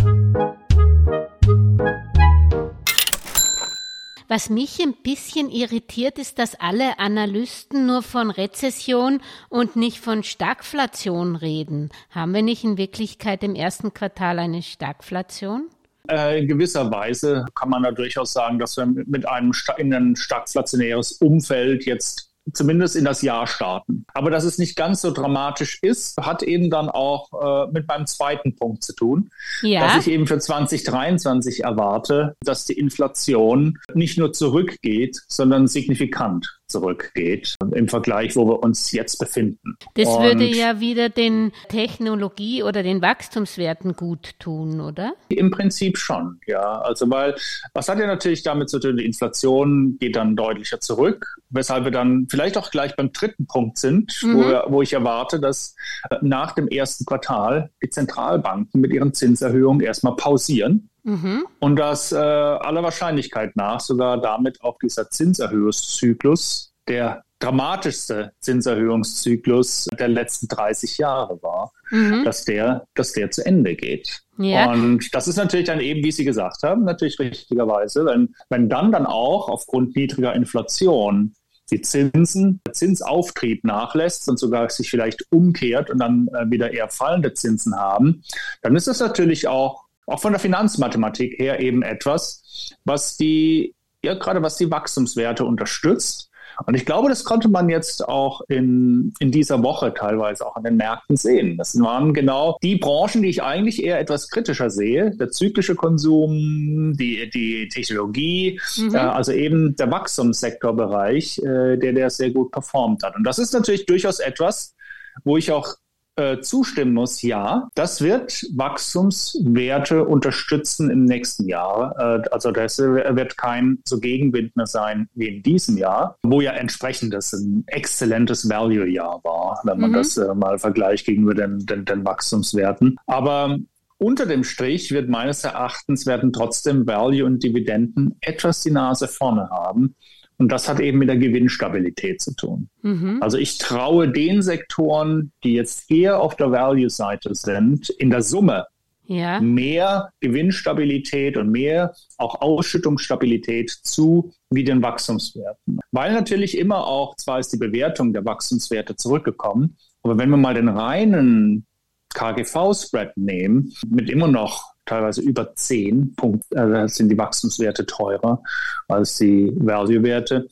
Was 4.30 4.52
mich 4.52 4.80
ein 4.80 4.94
bisschen 4.94 5.50
irritiert, 5.50 6.20
ist, 6.20 6.38
dass 6.38 6.54
alle 6.54 7.00
Analysten 7.00 7.88
nur 7.88 8.04
von 8.04 8.30
Rezession 8.30 9.22
und 9.50 9.76
nicht 9.76 10.00
von 10.00 10.22
Stagflation 10.22 11.36
reden. 11.36 11.90
Haben 12.12 12.36
wir 12.36 12.44
nicht 12.44 12.64
in 12.64 12.78
Wirklichkeit 12.78 13.44
im 13.44 13.56
ersten 13.56 13.92
Quartal 13.92 14.38
eine 14.38 14.62
Stagflation? 14.62 15.68
Äh, 16.12 16.42
in 16.42 16.48
gewisser 16.48 16.92
Weise 16.92 17.44
kann 17.56 17.70
man 17.70 17.82
da 17.82 17.92
durchaus 17.92 18.32
sagen, 18.32 18.60
dass 18.60 18.78
wir 18.78 18.86
mit 18.86 19.28
einem 19.28 19.52
in 19.78 19.92
ein 19.96 20.16
stagflationäres 20.16 21.14
Umfeld 21.14 21.88
jetzt 21.88 22.29
zumindest 22.54 22.96
in 22.96 23.06
das 23.06 23.22
Jahr 23.22 23.48
starten. 23.48 24.06
Aber 24.14 24.32
dass 24.32 24.44
es 24.44 24.58
nicht 24.58 24.76
ganz 24.76 25.02
so 25.02 25.12
dramatisch 25.12 25.80
ist, 25.82 26.18
hat 26.18 26.44
eben 26.44 26.70
dann 26.70 26.90
auch 26.90 27.30
äh, 27.68 27.72
mit 27.72 27.88
meinem 27.88 28.08
zweiten 28.08 28.56
Punkt 28.56 28.84
zu 28.84 28.94
tun, 28.94 29.30
ja. 29.62 29.82
dass 29.82 30.08
ich 30.08 30.14
eben 30.14 30.28
für 30.28 30.40
2023 30.40 31.64
erwarte, 31.64 32.36
dass 32.44 32.66
die 32.66 32.78
Inflation 32.78 33.78
nicht 33.94 34.18
nur 34.18 34.34
zurückgeht, 34.34 35.22
sondern 35.28 35.68
signifikant 35.68 36.59
zurückgeht 36.70 37.56
im 37.74 37.88
Vergleich, 37.88 38.36
wo 38.36 38.48
wir 38.48 38.64
uns 38.64 38.92
jetzt 38.92 39.18
befinden. 39.18 39.78
Das 39.96 40.08
Und 40.08 40.24
würde 40.24 40.46
ja 40.46 40.80
wieder 40.80 41.10
den 41.10 41.52
Technologie- 41.68 42.64
oder 42.64 42.84
den 42.84 43.02
Wachstumswerten 43.02 43.96
gut 43.96 44.40
tun, 44.40 44.80
oder? 44.80 45.14
Im 45.30 45.52
Prinzip 45.52 45.98
schon, 45.98 46.40
ja. 46.48 46.82
Also 46.82 47.10
weil, 47.10 47.36
was 47.74 47.90
hat 47.90 48.00
ja 48.00 48.08
natürlich 48.08 48.44
damit 48.44 48.70
zu 48.70 48.80
tun, 48.80 48.98
die 48.98 49.06
Inflation 49.06 49.98
geht 50.00 50.16
dann 50.16 50.36
deutlicher 50.36 50.80
zurück, 50.80 51.38
weshalb 51.50 51.86
wir 51.86 51.92
dann 51.92 52.28
vielleicht 52.30 52.58
auch 52.58 52.72
gleich 52.72 52.96
beim 52.96 53.12
dritten 53.12 53.48
Punkt 53.48 53.78
sind, 53.78 54.18
mhm. 54.24 54.38
wo, 54.38 54.74
wo 54.74 54.82
ich 54.82 54.94
erwarte, 54.94 55.40
dass 55.40 55.76
äh, 56.10 56.18
nach 56.22 56.54
dem 56.54 56.68
ersten 56.68 57.06
Quartal 57.06 57.72
die 57.84 57.90
Zentralbanken 57.90 58.80
mit 58.82 58.94
ihren 58.94 59.14
Zinserhöhungen 59.14 59.82
erstmal 59.82 60.16
pausieren 60.16 60.90
Mhm. 61.04 61.46
Und 61.60 61.76
dass 61.78 62.12
äh, 62.12 62.18
aller 62.18 62.84
Wahrscheinlichkeit 62.84 63.56
nach 63.56 63.80
sogar 63.80 64.20
damit 64.20 64.62
auch 64.62 64.78
dieser 64.80 65.10
Zinserhöhungszyklus, 65.10 66.74
der 66.88 67.24
dramatischste 67.40 68.34
Zinserhöhungszyklus 68.42 69.88
der 69.98 70.10
letzten 70.10 70.48
30 70.50 70.98
Jahre 70.98 71.42
war, 71.42 71.72
mhm. 71.90 72.24
dass 72.26 72.44
der, 72.44 72.86
dass 72.96 73.14
der 73.14 73.32
zu 73.32 73.46
Ende 73.46 73.76
geht. 73.76 74.22
Ja. 74.38 74.72
Und 74.72 75.14
das 75.14 75.28
ist 75.28 75.38
natürlich 75.38 75.68
dann 75.68 75.80
eben, 75.80 76.04
wie 76.04 76.12
Sie 76.12 76.26
gesagt 76.26 76.64
haben, 76.64 76.84
natürlich 76.84 77.18
richtigerweise, 77.20 78.06
wenn, 78.06 78.36
wenn 78.50 78.70
dann 78.70 78.92
dann 78.92 79.06
auch 79.06 79.48
aufgrund 79.48 79.96
niedriger 79.96 80.36
Inflation 80.36 81.34
die 81.72 81.82
Zinsen, 81.82 82.62
der 82.66 82.74
Zinsauftrieb 82.74 83.64
nachlässt 83.64 84.28
und 84.28 84.40
sogar 84.40 84.70
sich 84.70 84.90
vielleicht 84.90 85.26
umkehrt 85.32 85.90
und 85.90 86.00
dann 86.00 86.28
äh, 86.30 86.50
wieder 86.50 86.74
eher 86.74 86.90
fallende 86.90 87.34
Zinsen 87.34 87.76
haben, 87.76 88.24
dann 88.62 88.76
ist 88.76 88.88
das 88.88 89.00
natürlich 89.00 89.48
auch 89.48 89.86
auch 90.10 90.20
von 90.20 90.34
der 90.34 90.40
Finanzmathematik 90.40 91.38
her 91.40 91.60
eben 91.60 91.82
etwas, 91.84 92.74
was 92.86 93.18
die, 93.18 93.76
ja, 94.04 94.14
gerade 94.16 94.42
was 94.42 94.58
die 94.58 94.70
Wachstumswerte 94.70 95.46
unterstützt. 95.46 96.30
Und 96.66 96.76
ich 96.76 96.86
glaube, 96.86 97.08
das 97.10 97.24
konnte 97.24 97.48
man 97.48 97.70
jetzt 97.70 98.08
auch 98.08 98.42
in, 98.50 99.14
in 99.20 99.32
dieser 99.32 99.64
Woche 99.64 99.94
teilweise 99.94 100.46
auch 100.46 100.56
an 100.56 100.64
den 100.64 100.76
Märkten 100.76 101.16
sehen. 101.16 101.58
Das 101.58 101.80
waren 101.80 102.14
genau 102.14 102.58
die 102.62 102.76
Branchen, 102.76 103.22
die 103.22 103.30
ich 103.30 103.44
eigentlich 103.44 103.82
eher 103.82 104.00
etwas 104.00 104.30
kritischer 104.30 104.70
sehe. 104.70 105.12
Der 105.12 105.30
zyklische 105.30 105.76
Konsum, 105.76 106.96
die, 106.98 107.30
die 107.30 107.70
Technologie, 107.70 108.60
mhm. 108.78 108.94
äh, 108.94 108.98
also 108.98 109.32
eben 109.32 109.76
der 109.78 109.90
Wachstumssektorbereich, 109.90 111.40
äh, 111.40 111.78
der, 111.78 111.94
der 111.94 112.10
sehr 112.10 112.32
gut 112.32 112.52
performt 112.52 113.04
hat. 113.04 113.16
Und 113.16 113.24
das 113.24 113.40
ist 113.40 113.54
natürlich 113.54 113.86
durchaus 113.86 114.20
etwas, 114.20 114.76
wo 115.24 115.38
ich 115.38 115.52
auch 115.52 115.76
äh, 116.20 116.42
zustimmen 116.42 116.94
muss, 116.94 117.22
ja, 117.22 117.70
das 117.76 118.02
wird 118.02 118.46
Wachstumswerte 118.54 120.06
unterstützen 120.06 120.90
im 120.90 121.06
nächsten 121.06 121.48
Jahr. 121.48 121.96
Äh, 121.98 122.30
also 122.32 122.52
das 122.52 122.78
wird 122.78 123.38
kein 123.38 123.80
so 123.86 124.00
Gegenwind 124.00 124.56
mehr 124.56 124.66
sein 124.66 125.08
wie 125.14 125.28
in 125.28 125.44
diesem 125.44 125.78
Jahr, 125.78 126.18
wo 126.24 126.42
ja 126.42 126.52
entsprechend 126.52 127.14
das 127.14 127.32
ein 127.34 127.64
exzellentes 127.68 128.50
Value-Jahr 128.50 129.22
war, 129.24 129.60
wenn 129.64 129.80
man 129.80 129.92
mhm. 129.92 129.96
das 129.96 130.18
äh, 130.18 130.36
mal 130.36 130.60
vergleicht 130.60 131.06
gegenüber 131.06 131.36
den, 131.36 131.66
den, 131.66 131.86
den 131.86 132.06
Wachstumswerten. 132.06 132.98
Aber 133.08 133.58
unter 133.98 134.26
dem 134.26 134.44
Strich 134.44 134.92
wird 134.92 135.10
meines 135.10 135.44
Erachtens 135.44 136.06
werden 136.06 136.32
trotzdem 136.34 136.88
Value 136.88 137.26
und 137.26 137.44
Dividenden 137.44 138.18
etwas 138.22 138.62
die 138.64 138.72
Nase 138.72 139.08
vorne 139.08 139.50
haben. 139.50 139.96
Und 140.40 140.52
das 140.52 140.70
hat 140.70 140.80
eben 140.80 140.98
mit 140.98 141.10
der 141.10 141.18
Gewinnstabilität 141.18 142.22
zu 142.22 142.34
tun. 142.34 142.70
Mhm. 142.82 143.18
Also 143.22 143.38
ich 143.38 143.58
traue 143.58 144.10
den 144.10 144.42
Sektoren, 144.42 145.34
die 145.44 145.54
jetzt 145.54 145.92
eher 145.92 146.22
auf 146.22 146.36
der 146.38 146.52
Value-Seite 146.52 147.36
sind, 147.36 147.90
in 147.90 148.10
der 148.10 148.22
Summe 148.22 148.66
ja. 149.10 149.42
mehr 149.42 150.12
Gewinnstabilität 150.22 151.36
und 151.36 151.52
mehr 151.52 151.94
auch 152.18 152.42
Ausschüttungsstabilität 152.42 153.70
zu 153.70 154.32
wie 154.50 154.64
den 154.64 154.82
Wachstumswerten. 154.82 155.80
Weil 155.92 156.14
natürlich 156.14 156.58
immer 156.58 156.88
auch, 156.88 157.16
zwar 157.18 157.40
ist 157.40 157.52
die 157.52 157.58
Bewertung 157.58 158.14
der 158.14 158.24
Wachstumswerte 158.24 158.96
zurückgekommen, 158.96 159.78
aber 160.04 160.18
wenn 160.18 160.30
wir 160.30 160.38
mal 160.38 160.54
den 160.54 160.70
reinen 160.70 161.66
KGV-Spread 162.14 163.18
nehmen, 163.18 163.74
mit 163.88 164.10
immer 164.10 164.28
noch 164.28 164.74
teilweise 164.86 165.22
über 165.22 165.54
10 165.56 166.16
Punkt, 166.16 166.44
äh, 166.52 166.88
sind 166.88 167.10
die 167.10 167.18
Wachstumswerte 167.18 167.86
teurer 167.86 168.42
als 168.88 169.18
die 169.18 169.52
Value-Werte. 169.56 170.48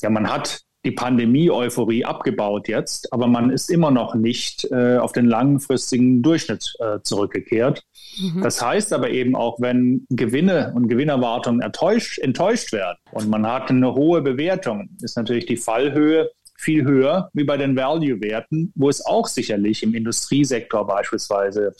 Ja, 0.00 0.10
man 0.10 0.32
hat 0.32 0.62
die 0.84 0.90
Pandemie-Euphorie 0.90 2.04
abgebaut 2.04 2.66
jetzt, 2.66 3.12
aber 3.12 3.28
man 3.28 3.50
ist 3.50 3.70
immer 3.70 3.90
noch 3.90 4.14
nicht 4.14 4.64
äh, 4.72 4.96
auf 4.96 5.12
den 5.12 5.26
langfristigen 5.26 6.22
Durchschnitt 6.22 6.74
äh, 6.80 6.98
zurückgekehrt. 7.02 7.84
Mhm. 8.18 8.42
Das 8.42 8.60
heißt 8.60 8.92
aber 8.92 9.10
eben 9.10 9.36
auch, 9.36 9.60
wenn 9.60 10.06
Gewinne 10.10 10.72
und 10.74 10.88
Gewinnerwartungen 10.88 11.60
enttäuscht, 11.60 12.18
enttäuscht 12.18 12.72
werden 12.72 12.98
und 13.12 13.28
man 13.28 13.46
hat 13.46 13.70
eine 13.70 13.94
hohe 13.94 14.22
Bewertung, 14.22 14.90
ist 15.00 15.16
natürlich 15.16 15.46
die 15.46 15.56
Fallhöhe 15.56 16.30
viel 16.62 16.84
höher 16.84 17.28
wie 17.32 17.44
bei 17.44 17.56
den 17.56 17.74
Value-Werten, 17.74 18.72
wo 18.76 18.88
es 18.88 19.04
auch 19.04 19.26
sicherlich 19.26 19.82
im 19.82 19.94
Industriesektor 19.94 20.86
beispielsweise 20.86 21.74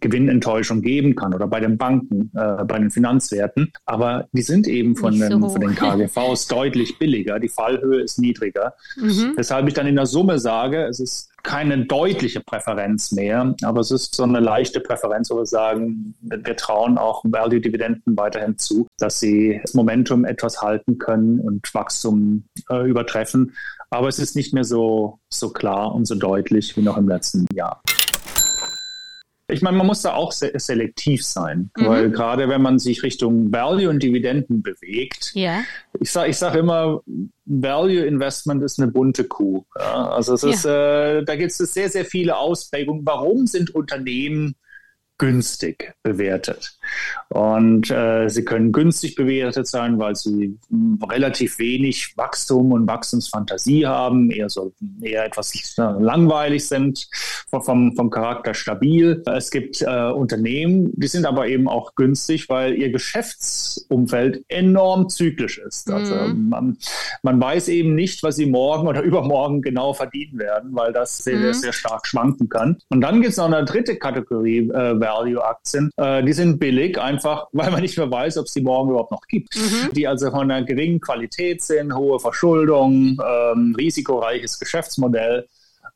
Gewinnenttäuschung 0.00 0.80
geben 0.80 1.16
kann 1.16 1.34
oder 1.34 1.48
bei 1.48 1.58
den 1.58 1.76
Banken, 1.76 2.30
äh, 2.34 2.64
bei 2.64 2.78
den 2.78 2.90
Finanzwerten. 2.90 3.72
Aber 3.84 4.28
die 4.32 4.42
sind 4.42 4.68
eben 4.68 4.94
von, 4.94 5.18
den, 5.18 5.42
so 5.42 5.48
von 5.48 5.60
den 5.60 5.74
KGVs 5.74 6.46
deutlich 6.48 6.98
billiger. 6.98 7.40
Die 7.40 7.48
Fallhöhe 7.48 8.00
ist 8.00 8.18
niedriger. 8.18 8.74
Mhm. 8.96 9.32
Weshalb 9.36 9.66
ich 9.66 9.74
dann 9.74 9.88
in 9.88 9.96
der 9.96 10.06
Summe 10.06 10.38
sage, 10.38 10.84
es 10.84 11.00
ist 11.00 11.30
keine 11.48 11.86
deutliche 11.86 12.40
Präferenz 12.40 13.10
mehr, 13.10 13.54
aber 13.62 13.80
es 13.80 13.90
ist 13.90 14.14
so 14.14 14.22
eine 14.22 14.38
leichte 14.38 14.80
Präferenz, 14.80 15.30
wo 15.30 15.38
wir 15.38 15.46
sagen, 15.46 16.14
wir 16.20 16.56
trauen 16.56 16.98
auch 16.98 17.24
Value-Dividenden 17.24 18.18
weiterhin 18.18 18.58
zu, 18.58 18.86
dass 18.98 19.18
sie 19.18 19.58
das 19.62 19.72
Momentum 19.72 20.26
etwas 20.26 20.60
halten 20.60 20.98
können 20.98 21.40
und 21.40 21.72
Wachstum 21.72 22.44
äh, 22.68 22.86
übertreffen. 22.86 23.54
Aber 23.88 24.08
es 24.08 24.18
ist 24.18 24.36
nicht 24.36 24.52
mehr 24.52 24.64
so, 24.64 25.20
so 25.30 25.48
klar 25.48 25.94
und 25.94 26.06
so 26.06 26.16
deutlich 26.16 26.76
wie 26.76 26.82
noch 26.82 26.98
im 26.98 27.08
letzten 27.08 27.46
Jahr. 27.54 27.80
Ich 29.50 29.62
meine, 29.62 29.78
man 29.78 29.86
muss 29.86 30.02
da 30.02 30.12
auch 30.12 30.32
se 30.32 30.52
selektiv 30.56 31.24
sein, 31.24 31.70
mhm. 31.76 31.86
weil 31.86 32.10
gerade 32.10 32.48
wenn 32.48 32.60
man 32.60 32.78
sich 32.78 33.02
Richtung 33.02 33.50
Value 33.50 33.88
und 33.88 34.02
Dividenden 34.02 34.62
bewegt, 34.62 35.32
ja. 35.34 35.62
ich 35.98 36.12
sage 36.12 36.30
ich 36.30 36.36
sag 36.36 36.54
immer, 36.54 37.02
Value 37.46 38.04
Investment 38.04 38.62
ist 38.62 38.78
eine 38.78 38.92
bunte 38.92 39.24
Kuh. 39.24 39.64
Ja? 39.78 40.10
Also 40.10 40.34
es 40.34 40.42
ist, 40.42 40.64
ja. 40.64 41.18
äh, 41.18 41.24
da 41.24 41.36
gibt 41.36 41.50
es 41.50 41.58
sehr, 41.58 41.88
sehr 41.88 42.04
viele 42.04 42.36
Ausprägungen. 42.36 43.06
Warum 43.06 43.46
sind 43.46 43.74
Unternehmen 43.74 44.54
günstig 45.18 45.94
bewertet. 46.02 46.77
Und 47.28 47.90
äh, 47.90 48.28
sie 48.28 48.44
können 48.44 48.72
günstig 48.72 49.14
bewertet 49.14 49.66
sein, 49.66 49.98
weil 49.98 50.16
sie 50.16 50.58
relativ 51.10 51.58
wenig 51.58 52.14
Wachstum 52.16 52.72
und 52.72 52.86
Wachstumsfantasie 52.86 53.86
haben, 53.86 54.30
eher 54.30 54.48
so 54.48 54.72
eher 55.02 55.24
etwas 55.24 55.52
äh, 55.76 55.82
langweilig 55.82 56.66
sind, 56.66 57.08
vom, 57.50 57.94
vom 57.94 58.10
Charakter 58.10 58.54
stabil. 58.54 59.22
Es 59.26 59.50
gibt 59.50 59.82
äh, 59.82 60.10
Unternehmen, 60.10 60.90
die 60.94 61.06
sind 61.06 61.26
aber 61.26 61.48
eben 61.48 61.68
auch 61.68 61.94
günstig, 61.94 62.48
weil 62.48 62.74
ihr 62.74 62.90
Geschäftsumfeld 62.90 64.44
enorm 64.48 65.08
zyklisch 65.08 65.58
ist. 65.58 65.90
Also 65.90 66.14
mhm. 66.14 66.48
man, 66.48 66.78
man 67.22 67.40
weiß 67.40 67.68
eben 67.68 67.94
nicht, 67.94 68.22
was 68.22 68.36
sie 68.36 68.46
morgen 68.46 68.88
oder 68.88 69.02
übermorgen 69.08 69.62
genau 69.62 69.92
verdienen 69.92 70.38
werden, 70.38 70.70
weil 70.72 70.92
das 70.92 71.18
sehr, 71.18 71.36
mhm. 71.36 71.52
sehr 71.52 71.72
stark 71.72 72.06
schwanken 72.06 72.48
kann. 72.48 72.78
Und 72.88 73.00
dann 73.00 73.20
gibt 73.20 73.32
es 73.32 73.36
noch 73.36 73.46
eine 73.46 73.64
dritte 73.64 73.96
Kategorie 73.96 74.68
äh, 74.68 74.98
Value-Aktien. 74.98 75.90
Äh, 75.96 76.22
die 76.24 76.32
sind 76.32 76.58
billig, 76.58 76.77
einfach 76.98 77.46
weil 77.52 77.70
man 77.70 77.82
nicht 77.82 77.98
mehr 77.98 78.10
weiß, 78.10 78.38
ob 78.38 78.46
es 78.46 78.52
die 78.52 78.62
morgen 78.62 78.90
überhaupt 78.90 79.12
noch 79.12 79.26
gibt. 79.28 79.56
Mhm. 79.56 79.92
Die 79.92 80.06
also 80.06 80.30
von 80.30 80.50
einer 80.50 80.64
geringen 80.64 81.00
Qualität 81.00 81.62
sind, 81.62 81.94
hohe 81.94 82.18
Verschuldung, 82.18 83.20
ähm, 83.24 83.74
risikoreiches 83.76 84.58
Geschäftsmodell. 84.58 85.46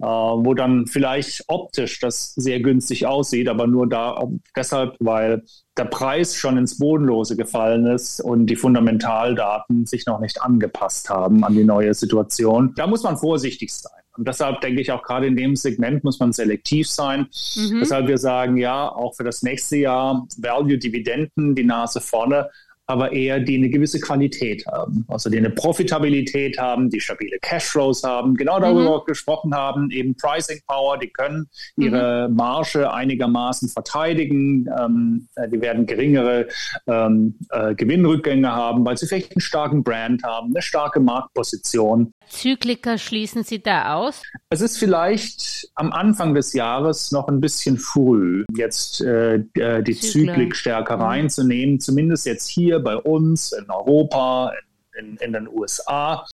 Uh, 0.02 0.44
wo 0.44 0.54
dann 0.54 0.86
vielleicht 0.86 1.44
optisch 1.46 2.00
das 2.00 2.34
sehr 2.34 2.58
günstig 2.58 3.06
aussieht, 3.06 3.48
aber 3.48 3.68
nur 3.68 3.88
da 3.88 4.20
deshalb, 4.56 4.96
weil 4.98 5.44
der 5.76 5.84
Preis 5.84 6.34
schon 6.34 6.56
ins 6.56 6.78
Bodenlose 6.78 7.36
gefallen 7.36 7.86
ist 7.86 8.20
und 8.20 8.46
die 8.46 8.56
Fundamentaldaten 8.56 9.86
sich 9.86 10.06
noch 10.06 10.18
nicht 10.18 10.42
angepasst 10.42 11.08
haben 11.08 11.44
an 11.44 11.54
die 11.54 11.62
neue 11.62 11.94
Situation. 11.94 12.72
Da 12.74 12.88
muss 12.88 13.04
man 13.04 13.16
vorsichtig 13.16 13.72
sein. 13.72 14.01
Und 14.16 14.28
deshalb 14.28 14.60
denke 14.60 14.80
ich 14.80 14.92
auch 14.92 15.02
gerade 15.02 15.26
in 15.26 15.36
dem 15.36 15.56
Segment 15.56 16.04
muss 16.04 16.18
man 16.20 16.32
selektiv 16.32 16.88
sein. 16.88 17.28
Mhm. 17.56 17.80
Deshalb 17.80 18.08
wir 18.08 18.18
sagen, 18.18 18.56
ja, 18.56 18.88
auch 18.88 19.14
für 19.14 19.24
das 19.24 19.42
nächste 19.42 19.76
Jahr 19.76 20.26
Value 20.36 20.78
Dividenden, 20.78 21.54
die 21.54 21.64
Nase 21.64 22.00
vorne 22.00 22.50
aber 22.86 23.12
eher 23.12 23.40
die 23.40 23.56
eine 23.56 23.70
gewisse 23.70 24.00
Qualität 24.00 24.66
haben. 24.66 25.04
Also 25.08 25.30
die 25.30 25.38
eine 25.38 25.50
Profitabilität 25.50 26.58
haben, 26.58 26.90
die 26.90 27.00
stabile 27.00 27.38
Cashflows 27.40 28.02
haben, 28.02 28.34
genau 28.34 28.58
darüber 28.60 29.00
mhm. 29.00 29.06
gesprochen 29.06 29.54
haben, 29.54 29.90
eben 29.90 30.16
Pricing 30.16 30.60
Power, 30.66 30.98
die 30.98 31.08
können 31.08 31.48
ihre 31.76 32.28
mhm. 32.28 32.36
Marge 32.36 32.92
einigermaßen 32.92 33.68
verteidigen, 33.68 34.68
ähm, 34.78 35.28
äh, 35.36 35.48
die 35.48 35.60
werden 35.60 35.86
geringere 35.86 36.48
ähm, 36.86 37.38
äh, 37.50 37.74
Gewinnrückgänge 37.74 38.50
haben, 38.50 38.84
weil 38.84 38.96
sie 38.96 39.06
vielleicht 39.06 39.32
einen 39.32 39.40
starken 39.40 39.82
Brand 39.84 40.22
haben, 40.24 40.48
eine 40.52 40.62
starke 40.62 41.00
Marktposition. 41.00 42.12
Zykliker 42.32 42.98
schließen 42.98 43.44
Sie 43.44 43.62
da 43.62 43.94
aus? 43.94 44.22
Es 44.50 44.60
ist 44.60 44.78
vielleicht 44.78 45.70
am 45.74 45.92
Anfang 45.92 46.34
des 46.34 46.52
Jahres 46.54 47.12
noch 47.12 47.28
ein 47.28 47.40
bisschen 47.40 47.78
früh, 47.78 48.44
jetzt 48.56 49.00
äh, 49.02 49.36
äh 49.54 49.82
die 49.82 49.94
Zykler. 49.94 50.34
Zyklik 50.34 50.56
stärker 50.56 50.96
mhm. 50.96 51.02
reinzunehmen, 51.02 51.80
zumindest 51.80 52.26
jetzt 52.26 52.48
hier 52.48 52.80
bei 52.80 52.96
uns 52.96 53.52
in 53.52 53.70
Europa, 53.70 54.52
in, 54.98 55.16
in 55.18 55.32
den 55.32 55.46
USA. 55.46 56.26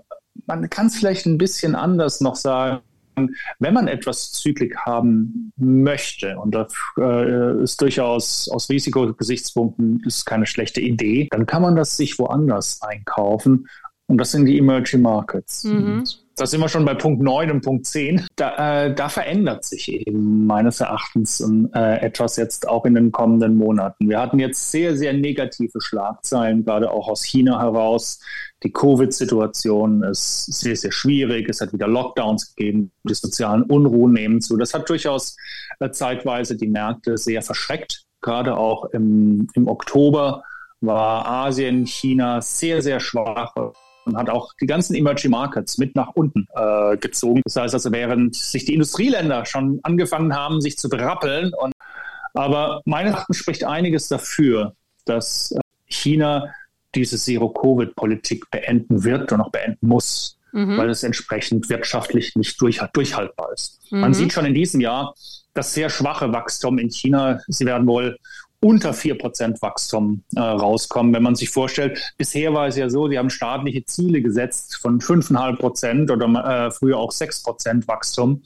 Man 0.46 0.70
kann 0.70 0.86
es 0.86 0.96
vielleicht 0.96 1.26
ein 1.26 1.36
bisschen 1.36 1.74
anders 1.74 2.20
noch 2.20 2.36
sagen 2.36 2.80
wenn 3.58 3.74
man 3.74 3.88
etwas 3.88 4.32
Zyklik 4.32 4.76
haben 4.78 5.52
möchte, 5.56 6.38
und 6.38 6.54
das 6.54 6.72
äh, 6.98 7.62
ist 7.62 7.80
durchaus 7.80 8.48
aus 8.48 8.68
Risikogesichtspunkten 8.68 10.02
ist 10.06 10.24
keine 10.24 10.46
schlechte 10.46 10.80
Idee, 10.80 11.28
dann 11.30 11.46
kann 11.46 11.62
man 11.62 11.76
das 11.76 11.96
sich 11.96 12.18
woanders 12.18 12.80
einkaufen. 12.82 13.66
Und 14.08 14.18
das 14.18 14.32
sind 14.32 14.46
die 14.46 14.58
Emerging 14.58 15.02
Markets. 15.02 15.64
Mhm 15.64 16.04
da 16.38 16.46
sind 16.46 16.60
wir 16.60 16.68
schon 16.68 16.84
bei 16.84 16.94
Punkt 16.94 17.22
9 17.22 17.50
und 17.50 17.64
Punkt 17.64 17.86
10. 17.86 18.26
Da, 18.36 18.84
äh, 18.86 18.94
da 18.94 19.08
verändert 19.08 19.64
sich 19.64 19.88
eben 19.88 20.46
meines 20.46 20.80
Erachtens 20.80 21.44
äh, 21.74 22.00
etwas 22.00 22.36
jetzt 22.36 22.68
auch 22.68 22.84
in 22.84 22.94
den 22.94 23.12
kommenden 23.12 23.56
Monaten. 23.56 24.08
Wir 24.08 24.20
hatten 24.20 24.38
jetzt 24.38 24.70
sehr, 24.70 24.96
sehr 24.96 25.12
negative 25.12 25.80
Schlagzeilen, 25.80 26.64
gerade 26.64 26.90
auch 26.90 27.08
aus 27.08 27.24
China 27.24 27.60
heraus. 27.60 28.20
Die 28.62 28.72
Covid-Situation 28.72 30.02
ist 30.04 30.46
sehr, 30.46 30.76
sehr 30.76 30.92
schwierig. 30.92 31.48
Es 31.48 31.60
hat 31.60 31.72
wieder 31.72 31.88
Lockdowns 31.88 32.54
gegeben. 32.54 32.92
Die 33.04 33.14
sozialen 33.14 33.62
Unruhen 33.64 34.12
nehmen 34.12 34.40
zu. 34.40 34.56
Das 34.56 34.74
hat 34.74 34.88
durchaus 34.88 35.36
äh, 35.80 35.90
zeitweise 35.90 36.56
die 36.56 36.68
Märkte 36.68 37.16
sehr 37.16 37.42
verschreckt. 37.42 38.04
Gerade 38.20 38.56
auch 38.56 38.86
im, 38.86 39.48
im 39.54 39.68
Oktober 39.68 40.42
war 40.80 41.26
Asien, 41.26 41.86
China 41.86 42.40
sehr, 42.40 42.82
sehr 42.82 43.00
schwach 43.00 43.54
und 44.08 44.16
hat 44.16 44.30
auch 44.30 44.52
die 44.60 44.66
ganzen 44.66 44.94
Emerging 44.94 45.30
Markets 45.30 45.78
mit 45.78 45.94
nach 45.94 46.10
unten 46.14 46.46
äh, 46.54 46.96
gezogen. 46.96 47.42
Das 47.44 47.56
heißt 47.56 47.74
also, 47.74 47.92
während 47.92 48.34
sich 48.34 48.64
die 48.64 48.74
Industrieländer 48.74 49.44
schon 49.46 49.80
angefangen 49.82 50.34
haben, 50.34 50.60
sich 50.60 50.76
zu 50.78 50.88
berappeln. 50.88 51.52
Und, 51.54 51.72
aber 52.34 52.80
meines 52.84 53.12
Erachtens 53.12 53.36
spricht 53.36 53.64
einiges 53.64 54.08
dafür, 54.08 54.74
dass 55.04 55.52
äh, 55.52 55.60
China 55.86 56.52
diese 56.94 57.18
Zero-Covid-Politik 57.18 58.50
beenden 58.50 59.04
wird 59.04 59.30
und 59.32 59.40
auch 59.40 59.50
beenden 59.50 59.86
muss, 59.86 60.38
mhm. 60.52 60.76
weil 60.78 60.90
es 60.90 61.02
entsprechend 61.02 61.68
wirtschaftlich 61.68 62.34
nicht 62.34 62.60
durch, 62.60 62.80
durchhaltbar 62.92 63.52
ist. 63.52 63.80
Mhm. 63.90 64.00
Man 64.00 64.14
sieht 64.14 64.32
schon 64.32 64.46
in 64.46 64.54
diesem 64.54 64.80
Jahr 64.80 65.14
das 65.54 65.74
sehr 65.74 65.90
schwache 65.90 66.32
Wachstum 66.32 66.78
in 66.78 66.90
China. 66.90 67.40
Sie 67.48 67.66
werden 67.66 67.86
wohl 67.86 68.18
unter 68.60 68.90
4% 68.90 69.62
Wachstum 69.62 70.24
äh, 70.34 70.40
rauskommen. 70.40 71.14
Wenn 71.14 71.22
man 71.22 71.36
sich 71.36 71.50
vorstellt, 71.50 72.12
bisher 72.16 72.52
war 72.54 72.66
es 72.66 72.76
ja 72.76 72.90
so, 72.90 73.06
die 73.06 73.18
haben 73.18 73.30
staatliche 73.30 73.84
Ziele 73.84 74.20
gesetzt 74.20 74.76
von 74.76 75.00
5,5% 75.00 76.12
oder 76.12 76.66
äh, 76.66 76.70
früher 76.70 76.98
auch 76.98 77.12
6% 77.12 77.86
Wachstum. 77.86 78.42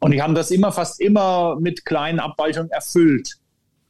Und 0.00 0.10
die 0.10 0.22
haben 0.22 0.34
das 0.34 0.50
immer 0.50 0.72
fast 0.72 1.00
immer 1.00 1.56
mit 1.60 1.84
kleinen 1.84 2.18
Abweichungen 2.18 2.70
erfüllt. 2.70 3.38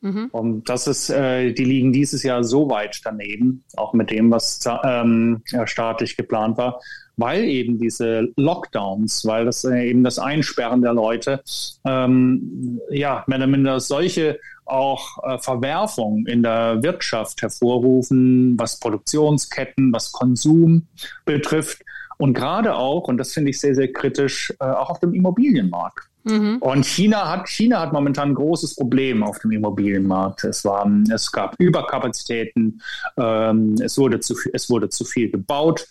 Mhm. 0.02 0.28
Und 0.32 0.68
das 0.68 0.86
ist, 0.88 1.10
äh, 1.10 1.52
die 1.52 1.64
liegen 1.64 1.92
dieses 1.92 2.22
Jahr 2.22 2.44
so 2.44 2.68
weit 2.68 3.00
daneben, 3.04 3.64
auch 3.76 3.94
mit 3.94 4.10
dem, 4.10 4.30
was 4.30 4.60
ähm, 4.84 5.42
staatlich 5.64 6.16
geplant 6.16 6.58
war, 6.58 6.80
weil 7.16 7.44
eben 7.44 7.78
diese 7.78 8.28
Lockdowns, 8.36 9.24
weil 9.24 9.44
das 9.44 9.64
äh, 9.64 9.88
eben 9.88 10.02
das 10.02 10.18
Einsperren 10.18 10.82
der 10.82 10.92
Leute, 10.92 11.42
ähm, 11.84 12.80
ja, 12.90 13.22
mehr 13.26 13.38
oder 13.38 13.46
minder 13.46 13.80
solche 13.80 14.40
auch 14.64 15.22
äh, 15.24 15.38
Verwerfungen 15.38 16.26
in 16.26 16.42
der 16.42 16.82
Wirtschaft 16.82 17.42
hervorrufen, 17.42 18.58
was 18.58 18.78
Produktionsketten, 18.78 19.92
was 19.92 20.12
Konsum 20.12 20.86
betrifft. 21.24 21.82
Und 22.18 22.34
gerade 22.34 22.76
auch, 22.76 23.08
und 23.08 23.18
das 23.18 23.32
finde 23.32 23.50
ich 23.50 23.60
sehr, 23.60 23.74
sehr 23.74 23.92
kritisch, 23.92 24.52
äh, 24.60 24.64
auch 24.64 24.90
auf 24.90 25.00
dem 25.00 25.14
Immobilienmarkt. 25.14 26.08
Mhm. 26.24 26.58
Und 26.58 26.86
China 26.86 27.28
hat, 27.28 27.48
China 27.48 27.80
hat 27.80 27.92
momentan 27.92 28.30
ein 28.30 28.34
großes 28.34 28.76
Problem 28.76 29.22
auf 29.22 29.40
dem 29.40 29.50
Immobilienmarkt. 29.50 30.44
Es, 30.44 30.64
war, 30.64 30.88
es 31.12 31.32
gab 31.32 31.56
Überkapazitäten, 31.58 32.80
ähm, 33.16 33.74
es, 33.82 33.98
wurde 33.98 34.20
zu, 34.20 34.36
es 34.52 34.70
wurde 34.70 34.88
zu 34.88 35.04
viel 35.04 35.30
gebaut. 35.30 35.86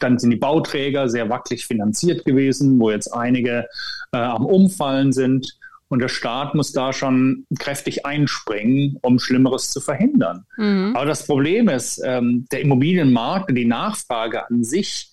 Dann 0.00 0.18
sind 0.18 0.30
die 0.30 0.36
Bauträger 0.36 1.08
sehr 1.08 1.28
wackelig 1.28 1.66
finanziert 1.66 2.24
gewesen, 2.24 2.78
wo 2.78 2.90
jetzt 2.90 3.08
einige 3.08 3.66
äh, 4.12 4.18
am 4.18 4.44
Umfallen 4.44 5.12
sind. 5.12 5.58
Und 5.88 6.00
der 6.00 6.08
Staat 6.08 6.54
muss 6.54 6.72
da 6.72 6.92
schon 6.92 7.46
kräftig 7.58 8.04
einspringen, 8.04 8.98
um 9.02 9.18
Schlimmeres 9.18 9.70
zu 9.70 9.80
verhindern. 9.80 10.44
Mhm. 10.56 10.92
Aber 10.94 11.06
das 11.06 11.26
Problem 11.26 11.68
ist, 11.68 12.00
ähm, 12.04 12.46
der 12.52 12.60
Immobilienmarkt 12.60 13.48
und 13.48 13.54
die 13.54 13.64
Nachfrage 13.64 14.48
an 14.48 14.64
sich 14.64 15.10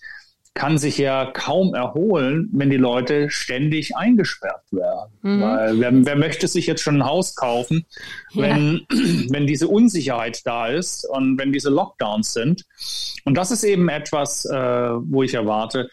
kann 0.55 0.77
sich 0.77 0.97
ja 0.97 1.31
kaum 1.33 1.75
erholen, 1.75 2.49
wenn 2.53 2.69
die 2.69 2.77
Leute 2.77 3.29
ständig 3.29 3.97
eingesperrt 3.97 4.63
werden. 4.71 5.11
Mhm. 5.21 5.41
Weil 5.41 5.79
wer, 5.79 6.05
wer, 6.05 6.15
möchte 6.15 6.47
sich 6.47 6.65
jetzt 6.65 6.81
schon 6.81 7.01
ein 7.01 7.05
Haus 7.05 7.35
kaufen, 7.35 7.85
wenn, 8.33 8.85
ja. 8.89 8.97
wenn 9.29 9.47
diese 9.47 9.67
Unsicherheit 9.67 10.41
da 10.45 10.67
ist 10.67 11.05
und 11.09 11.37
wenn 11.37 11.51
diese 11.51 11.69
Lockdowns 11.69 12.31
sind? 12.31 12.65
Und 13.25 13.35
das 13.35 13.51
ist 13.51 13.65
eben 13.65 13.89
etwas, 13.89 14.45
äh, 14.45 14.55
wo 14.55 15.23
ich 15.23 15.33
erwarte, 15.33 15.89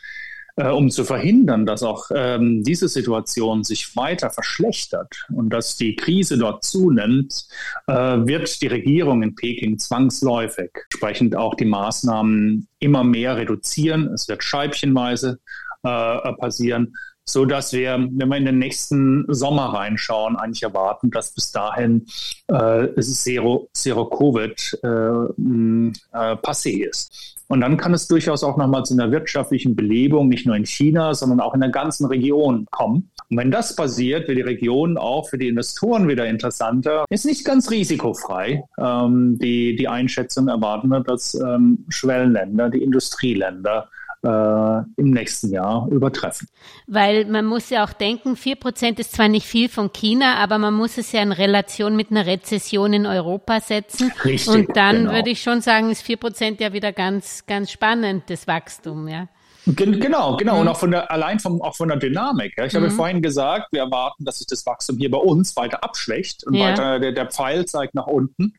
äh, 0.56 0.68
um 0.68 0.90
zu 0.90 1.04
verhindern, 1.04 1.66
dass 1.66 1.82
auch 1.82 2.11
ähm, 2.14 2.62
diese 2.62 2.88
Situation 2.88 3.64
sich 3.64 3.97
weiter 3.97 4.30
verschlechtert 4.30 5.26
und 5.35 5.50
dass 5.50 5.76
die 5.76 5.97
Krise 5.97 6.38
dort 6.38 6.64
zunimmt, 6.64 7.47
äh, 7.87 7.94
wird 7.94 8.61
die 8.61 8.66
Regierung 8.66 9.23
in 9.23 9.35
Peking 9.35 9.78
zwangsläufig 9.78 10.71
entsprechend 10.90 11.37
auch 11.37 11.54
die 11.54 11.64
Maßnahmen 11.64 12.68
immer 12.78 13.04
mehr 13.04 13.37
reduzieren. 13.37 14.09
Es 14.12 14.28
wird 14.28 14.42
scheibchenweise 14.42 15.38
äh, 15.82 16.32
passieren 16.35 16.94
so 17.25 17.44
dass 17.44 17.73
wir, 17.73 17.92
wenn 18.11 18.28
wir 18.28 18.37
in 18.37 18.44
den 18.44 18.59
nächsten 18.59 19.25
Sommer 19.28 19.75
reinschauen, 19.75 20.37
eigentlich 20.37 20.62
erwarten, 20.62 21.11
dass 21.11 21.32
bis 21.32 21.52
dahin 21.52 22.06
äh, 22.49 22.88
Zero, 23.00 23.68
Zero 23.73 24.06
Covid 24.06 24.78
äh, 24.82 24.88
äh, 24.88 25.92
passé 26.37 26.88
ist. 26.88 27.37
Und 27.52 27.61
dann 27.61 27.76
kann 27.76 27.92
es 27.92 28.09
durchaus 28.09 28.44
auch 28.44 28.56
nochmal 28.56 28.82
zu 28.87 28.94
einer 28.94 29.12
wirtschaftlichen 29.12 29.76
Belebung, 29.76 30.30
nicht 30.30 30.47
nur 30.47 30.56
in 30.56 30.64
China, 30.64 31.12
sondern 31.12 31.38
auch 31.38 31.52
in 31.52 31.61
der 31.61 31.68
ganzen 31.68 32.06
Region 32.06 32.66
kommen. 32.71 33.11
Und 33.28 33.37
wenn 33.37 33.50
das 33.50 33.76
passiert, 33.76 34.26
wird 34.26 34.38
die 34.38 34.42
Region 34.42 34.97
auch 34.97 35.28
für 35.28 35.37
die 35.37 35.49
Investoren 35.49 36.09
wieder 36.09 36.25
interessanter. 36.25 37.04
Ist 37.11 37.26
nicht 37.26 37.44
ganz 37.44 37.71
risikofrei. 37.71 38.64
Ähm, 38.78 39.38
die, 39.38 39.76
die 39.76 39.87
Einschätzung 39.87 40.49
erwarten 40.49 40.88
wir, 40.88 41.00
dass 41.00 41.35
ähm, 41.35 41.85
Schwellenländer, 41.90 42.71
die 42.71 42.82
Industrieländer, 42.82 43.90
im 44.23 45.11
nächsten 45.11 45.50
Jahr 45.50 45.88
übertreffen. 45.91 46.47
Weil 46.87 47.25
man 47.25 47.45
muss 47.45 47.71
ja 47.71 47.85
auch 47.85 47.93
denken, 47.93 48.37
vier 48.37 48.55
Prozent 48.55 49.00
ist 49.00 49.12
zwar 49.12 49.29
nicht 49.29 49.47
viel 49.47 49.69
von 49.69 49.93
China, 49.93 50.37
aber 50.37 50.59
man 50.59 50.75
muss 50.75 50.97
es 50.97 51.11
ja 51.11 51.23
in 51.23 51.33
Relation 51.33 51.97
mit 51.97 52.12
einer 52.12 52.25
Rezession 52.25 52.93
in 52.93 53.07
Europa 53.07 53.61
setzen. 53.61 54.12
Richtig, 54.25 54.49
Und 54.49 54.76
dann 54.76 54.97
genau. 54.97 55.12
würde 55.12 55.31
ich 55.31 55.43
schon 55.43 55.61
sagen, 55.61 55.91
ist 55.91 56.02
vier 56.02 56.19
Prozent 56.19 56.61
ja 56.61 56.73
wieder 56.73 56.93
ganz, 56.93 57.47
ganz 57.47 57.73
spannend, 57.73 58.25
das 58.29 58.47
Wachstum, 58.47 59.09
ja. 59.09 59.29
Genau, 59.67 60.37
genau. 60.37 60.55
Mhm. 60.55 60.61
Und 60.61 60.69
auch 60.69 60.79
von 60.79 60.91
der, 60.91 61.11
allein 61.11 61.38
vom, 61.38 61.62
auch 61.62 61.76
von 61.76 61.88
der 61.88 61.97
Dynamik. 61.97 62.55
Ja. 62.57 62.67
Ich 62.67 62.73
mhm. 62.73 62.79
habe 62.79 62.91
vorhin 62.91 63.23
gesagt, 63.23 63.73
wir 63.73 63.81
erwarten, 63.81 64.25
dass 64.25 64.38
sich 64.38 64.47
das 64.47 64.67
Wachstum 64.67 64.99
hier 64.99 65.11
bei 65.11 65.19
uns 65.19 65.57
weiter 65.57 65.85
abschwächt 65.85 66.45
und 66.45 66.55
ja. 66.55 66.71
weiter, 66.71 67.00
der, 67.00 67.12
der 67.12 67.26
Pfeil 67.26 67.67
zeigt 67.67 67.95
nach 67.95 68.07
unten. 68.07 68.55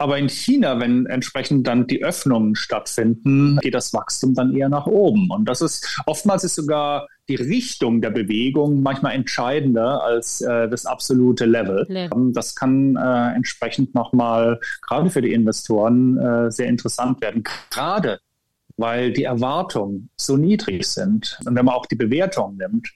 Aber 0.00 0.16
in 0.16 0.28
China, 0.28 0.78
wenn 0.78 1.06
entsprechend 1.06 1.66
dann 1.66 1.88
die 1.88 2.04
Öffnungen 2.04 2.54
stattfinden, 2.54 3.58
geht 3.60 3.74
das 3.74 3.92
Wachstum 3.92 4.32
dann 4.32 4.54
eher 4.54 4.68
nach 4.68 4.86
oben. 4.86 5.28
Und 5.30 5.46
das 5.46 5.60
ist 5.60 6.00
oftmals 6.06 6.44
ist 6.44 6.54
sogar 6.54 7.08
die 7.28 7.34
Richtung 7.34 8.00
der 8.00 8.10
Bewegung 8.10 8.80
manchmal 8.80 9.14
entscheidender 9.14 10.02
als 10.02 10.40
äh, 10.40 10.68
das 10.68 10.86
absolute 10.86 11.46
Level. 11.46 11.84
Level. 11.88 12.32
Das 12.32 12.54
kann 12.54 12.96
äh, 12.96 13.34
entsprechend 13.34 13.94
nochmal 13.94 14.60
gerade 14.86 15.10
für 15.10 15.20
die 15.20 15.32
Investoren 15.32 16.16
äh, 16.16 16.50
sehr 16.50 16.68
interessant 16.68 17.20
werden. 17.20 17.42
Gerade 17.70 18.20
weil 18.78 19.12
die 19.12 19.24
Erwartungen 19.24 20.08
so 20.16 20.36
niedrig 20.36 20.86
sind. 20.86 21.36
Und 21.44 21.56
wenn 21.56 21.64
man 21.64 21.74
auch 21.74 21.86
die 21.86 21.96
Bewertung 21.96 22.56
nimmt, 22.56 22.88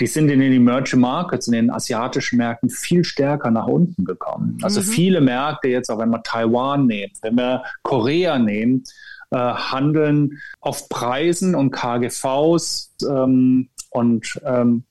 die 0.00 0.06
sind 0.06 0.30
in 0.30 0.40
den 0.40 0.52
Emerging 0.52 1.00
Markets, 1.00 1.48
in 1.48 1.54
den 1.54 1.70
asiatischen 1.70 2.36
Märkten 2.36 2.70
viel 2.70 3.04
stärker 3.04 3.50
nach 3.50 3.66
unten 3.66 4.04
gekommen. 4.04 4.58
Also 4.62 4.80
mhm. 4.80 4.84
viele 4.84 5.20
Märkte 5.20 5.68
jetzt, 5.68 5.90
auch 5.90 5.98
wenn 5.98 6.10
wir 6.10 6.22
Taiwan 6.22 6.86
nehmen, 6.86 7.12
wenn 7.22 7.36
wir 7.36 7.62
Korea 7.82 8.38
nehmen, 8.38 8.84
äh, 9.30 9.36
handeln 9.36 10.38
auf 10.60 10.88
Preisen 10.88 11.54
und 11.54 11.70
KGVs 11.70 12.94
ähm, 13.08 13.68
und 13.90 14.40
ähm, 14.44 14.84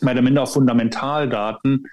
mehr 0.00 0.14
oder 0.14 0.22
minder 0.22 0.42
auf 0.42 0.52
Fundamentaldaten, 0.54 1.86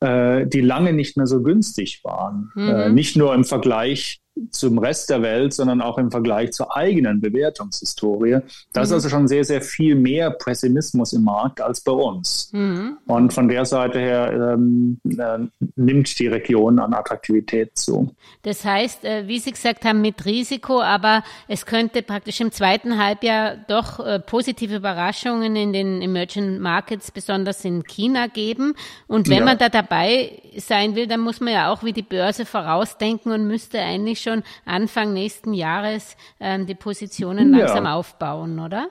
äh, 0.00 0.46
die 0.46 0.60
lange 0.60 0.92
nicht 0.92 1.16
mehr 1.16 1.26
so 1.26 1.42
günstig 1.42 2.00
waren. 2.04 2.50
Mhm. 2.54 2.68
Äh, 2.68 2.88
nicht 2.90 3.16
nur 3.16 3.34
im 3.34 3.44
Vergleich 3.44 4.19
zum 4.50 4.78
Rest 4.78 5.10
der 5.10 5.22
Welt, 5.22 5.52
sondern 5.52 5.80
auch 5.80 5.98
im 5.98 6.10
Vergleich 6.10 6.52
zur 6.52 6.74
eigenen 6.76 7.20
Bewertungshistorie. 7.20 8.38
Da 8.72 8.80
mhm. 8.80 8.84
ist 8.84 8.92
also 8.92 9.08
schon 9.08 9.28
sehr, 9.28 9.44
sehr 9.44 9.60
viel 9.60 9.94
mehr 9.94 10.30
Pessimismus 10.30 11.12
im 11.12 11.24
Markt 11.24 11.60
als 11.60 11.80
bei 11.80 11.92
uns. 11.92 12.50
Mhm. 12.52 12.98
Und 13.06 13.32
von 13.32 13.48
der 13.48 13.64
Seite 13.64 13.98
her 13.98 14.54
ähm, 14.54 15.00
äh, 15.04 15.38
nimmt 15.76 16.18
die 16.18 16.26
Region 16.28 16.78
an 16.78 16.94
Attraktivität 16.94 17.76
zu. 17.76 18.14
Das 18.42 18.64
heißt, 18.64 19.04
äh, 19.04 19.26
wie 19.26 19.38
Sie 19.38 19.50
gesagt 19.50 19.84
haben, 19.84 20.00
mit 20.00 20.24
Risiko, 20.24 20.80
aber 20.80 21.22
es 21.48 21.66
könnte 21.66 22.02
praktisch 22.02 22.40
im 22.40 22.52
zweiten 22.52 23.02
Halbjahr 23.02 23.56
doch 23.68 24.00
äh, 24.00 24.20
positive 24.20 24.76
Überraschungen 24.76 25.56
in 25.56 25.72
den 25.72 26.02
Emerging 26.02 26.58
Markets, 26.58 27.10
besonders 27.10 27.64
in 27.64 27.84
China 27.84 28.26
geben. 28.26 28.74
Und 29.06 29.28
wenn 29.28 29.38
ja. 29.38 29.44
man 29.44 29.58
da 29.58 29.68
dabei 29.68 30.40
sein 30.58 30.94
will, 30.94 31.06
dann 31.06 31.20
muss 31.20 31.40
man 31.40 31.52
ja 31.52 31.72
auch 31.72 31.82
wie 31.82 31.92
die 31.92 32.02
Börse 32.02 32.44
vorausdenken 32.44 33.32
und 33.32 33.46
müsste 33.46 33.80
eigentlich 33.80 34.20
schon 34.20 34.42
Anfang 34.64 35.12
nächsten 35.12 35.54
Jahres 35.54 36.16
ähm, 36.40 36.66
die 36.66 36.74
Positionen 36.74 37.52
langsam 37.52 37.84
ja. 37.84 37.94
aufbauen, 37.94 38.58
oder? 38.58 38.88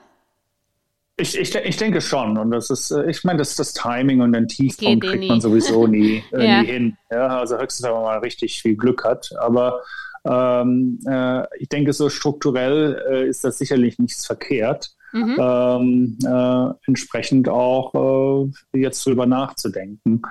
Ich, 1.18 1.38
ich, 1.38 1.54
ich 1.54 1.78
denke 1.78 2.02
schon. 2.02 2.38
Und 2.38 2.52
das 2.52 2.70
ist, 2.70 2.92
äh, 2.92 3.10
ich 3.10 3.24
meine, 3.24 3.40
das, 3.40 3.56
das 3.56 3.74
Timing 3.74 4.22
und 4.22 4.34
den 4.34 4.48
Tiefpunkt 4.48 5.04
eh 5.04 5.08
kriegt 5.08 5.28
man 5.28 5.42
sowieso 5.42 5.86
nie, 5.86 6.24
äh, 6.32 6.48
ja. 6.48 6.62
nie 6.62 6.68
hin. 6.68 6.98
Ja, 7.12 7.40
also 7.40 7.58
höchstens, 7.58 7.86
wenn 7.86 7.94
man 7.94 8.04
mal 8.04 8.20
richtig 8.20 8.62
viel 8.62 8.76
Glück 8.76 9.04
hat. 9.04 9.30
Aber 9.40 9.82
ähm, 10.26 11.00
äh, 11.08 11.44
ich 11.58 11.70
denke, 11.70 11.94
so 11.94 12.10
strukturell 12.10 13.04
äh, 13.10 13.28
ist 13.28 13.44
das 13.44 13.58
sicherlich 13.58 14.00
nichts 14.00 14.26
verkehrt. 14.26 14.92
Mhm. 15.12 15.38
Ähm, 15.40 16.18
äh, 16.24 16.74
entsprechend 16.86 17.50
auch 17.50 18.48
äh, 18.74 18.80
jetzt 18.80 19.06
drüber 19.06 19.26
nachzudenken. 19.26 20.22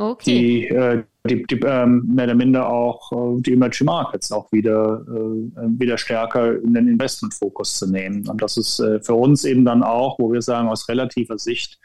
Okay. 0.00 0.24
Die, 0.24 0.68
äh, 0.68 1.02
die, 1.28 1.42
die 1.42 1.60
ähm, 1.66 2.08
mehr 2.14 2.24
oder 2.24 2.34
minder 2.34 2.70
auch 2.70 3.12
äh, 3.12 3.42
die 3.42 3.52
Emerging 3.52 3.84
Markets 3.84 4.32
auch 4.32 4.50
wieder, 4.50 5.04
äh, 5.06 5.78
wieder 5.78 5.98
stärker 5.98 6.58
in 6.62 6.72
den 6.72 6.88
Investmentfokus 6.88 7.76
zu 7.76 7.90
nehmen. 7.90 8.26
Und 8.26 8.40
das 8.40 8.56
ist 8.56 8.80
äh, 8.80 9.02
für 9.02 9.12
uns 9.12 9.44
eben 9.44 9.66
dann 9.66 9.82
auch, 9.82 10.18
wo 10.18 10.32
wir 10.32 10.40
sagen, 10.40 10.68
aus 10.68 10.88
relativer 10.88 11.38
Sicht 11.38 11.78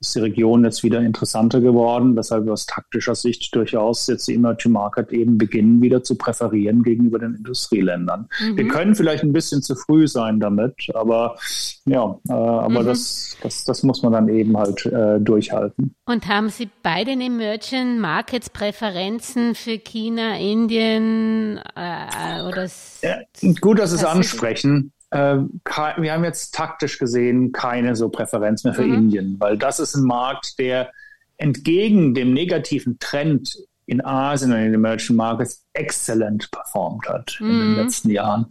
ist 0.00 0.14
die 0.14 0.20
Region 0.20 0.64
jetzt 0.64 0.82
wieder 0.84 1.00
interessanter 1.00 1.60
geworden, 1.60 2.16
weshalb 2.16 2.44
wir 2.44 2.52
aus 2.52 2.66
taktischer 2.66 3.14
Sicht 3.14 3.54
durchaus 3.54 4.06
jetzt 4.06 4.28
die 4.28 4.34
Emerging 4.34 4.72
Market 4.72 5.12
eben 5.12 5.38
beginnen, 5.38 5.82
wieder 5.82 6.02
zu 6.02 6.16
präferieren 6.16 6.82
gegenüber 6.82 7.18
den 7.18 7.34
Industrieländern. 7.34 8.28
Mhm. 8.40 8.56
Wir 8.56 8.68
können 8.68 8.94
vielleicht 8.94 9.24
ein 9.24 9.32
bisschen 9.32 9.62
zu 9.62 9.74
früh 9.74 10.06
sein 10.06 10.38
damit, 10.38 10.74
aber 10.94 11.36
ja, 11.84 12.18
äh, 12.28 12.32
aber 12.32 12.82
mhm. 12.82 12.86
das, 12.86 13.36
das, 13.42 13.64
das 13.64 13.82
muss 13.82 14.02
man 14.02 14.12
dann 14.12 14.28
eben 14.28 14.56
halt 14.56 14.86
äh, 14.86 15.18
durchhalten. 15.20 15.94
Und 16.06 16.28
haben 16.28 16.48
Sie 16.50 16.68
bei 16.82 17.04
den 17.04 17.20
Emerging 17.20 17.98
Markets 17.98 18.50
Präferenzen 18.50 19.54
für 19.54 19.78
China, 19.78 20.36
Indien 20.38 21.58
äh, 21.74 22.42
oder? 22.42 22.68
Ja, 23.02 23.18
gut, 23.60 23.78
dass 23.78 23.90
Sie 23.90 23.96
es 23.96 24.04
ansprechen 24.04 24.92
wir 25.10 26.12
haben 26.12 26.24
jetzt 26.24 26.54
taktisch 26.54 26.98
gesehen 26.98 27.52
keine 27.52 27.96
so 27.96 28.08
Präferenz 28.10 28.64
mehr 28.64 28.74
für 28.74 28.84
mhm. 28.84 28.94
Indien, 28.94 29.36
weil 29.38 29.56
das 29.56 29.80
ist 29.80 29.94
ein 29.94 30.04
Markt, 30.04 30.58
der 30.58 30.90
entgegen 31.38 32.14
dem 32.14 32.34
negativen 32.34 32.98
Trend 32.98 33.56
in 33.86 34.04
Asien 34.04 34.52
und 34.52 34.58
in 34.58 34.64
den 34.64 34.74
Emerging 34.74 35.16
Markets 35.16 35.64
exzellent 35.72 36.50
performt 36.50 37.08
hat 37.08 37.38
mhm. 37.40 37.50
in 37.50 37.58
den 37.58 37.70
mhm. 37.70 37.76
letzten 37.76 38.10
Jahren. 38.10 38.46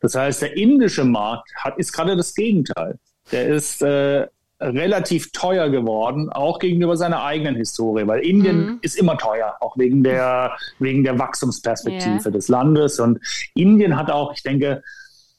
Das 0.00 0.14
heißt, 0.14 0.42
der 0.42 0.56
indische 0.56 1.04
Markt 1.04 1.50
hat, 1.56 1.78
ist 1.78 1.92
gerade 1.92 2.16
das 2.16 2.34
Gegenteil. 2.34 2.98
Der 3.32 3.46
ist 3.46 3.80
äh, 3.80 4.26
relativ 4.60 5.32
teuer 5.32 5.70
geworden, 5.70 6.28
auch 6.30 6.58
gegenüber 6.58 6.98
seiner 6.98 7.24
eigenen 7.24 7.56
Historie, 7.56 8.06
weil 8.06 8.20
Indien 8.20 8.66
mhm. 8.66 8.78
ist 8.82 8.96
immer 8.96 9.16
teuer, 9.16 9.56
auch 9.60 9.76
wegen 9.78 10.04
der, 10.04 10.56
wegen 10.78 11.02
der 11.02 11.18
Wachstumsperspektive 11.18 12.20
yeah. 12.22 12.30
des 12.30 12.48
Landes. 12.48 13.00
Und 13.00 13.20
Indien 13.54 13.96
hat 13.96 14.10
auch, 14.10 14.34
ich 14.34 14.42
denke, 14.42 14.82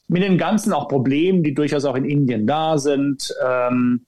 mit 0.07 0.23
den 0.23 0.37
ganzen 0.37 0.73
auch 0.73 0.87
Problemen, 0.87 1.43
die 1.43 1.53
durchaus 1.53 1.85
auch 1.85 1.95
in 1.95 2.05
Indien 2.05 2.45
da 2.45 2.77
sind. 2.77 3.33
Ähm, 3.45 4.05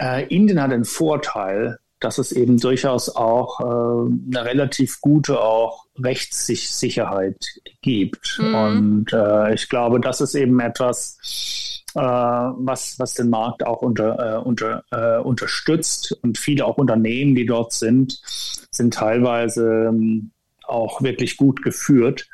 äh, 0.00 0.26
Indien 0.34 0.60
hat 0.60 0.72
den 0.72 0.84
Vorteil, 0.84 1.78
dass 2.00 2.18
es 2.18 2.32
eben 2.32 2.58
durchaus 2.58 3.14
auch 3.14 3.60
äh, 3.60 3.64
eine 3.64 4.44
relativ 4.44 5.00
gute 5.00 5.40
auch 5.40 5.86
Rechtssicherheit 5.98 7.36
gibt. 7.82 8.38
Mhm. 8.40 8.54
Und 8.54 9.12
äh, 9.12 9.54
ich 9.54 9.68
glaube, 9.68 10.00
das 10.00 10.20
ist 10.20 10.34
eben 10.34 10.60
etwas, 10.60 11.82
äh, 11.94 12.00
was, 12.00 12.98
was 12.98 13.14
den 13.14 13.30
Markt 13.30 13.64
auch 13.66 13.82
unter, 13.82 14.36
äh, 14.36 14.38
unter, 14.38 14.84
äh, 14.90 15.18
unterstützt. 15.22 16.16
Und 16.22 16.38
viele 16.38 16.64
auch 16.66 16.76
Unternehmen, 16.76 17.34
die 17.34 17.46
dort 17.46 17.72
sind, 17.72 18.20
sind 18.70 18.94
teilweise 18.94 19.88
ähm, 19.88 20.30
auch 20.64 21.02
wirklich 21.02 21.36
gut 21.36 21.62
geführt 21.62 22.28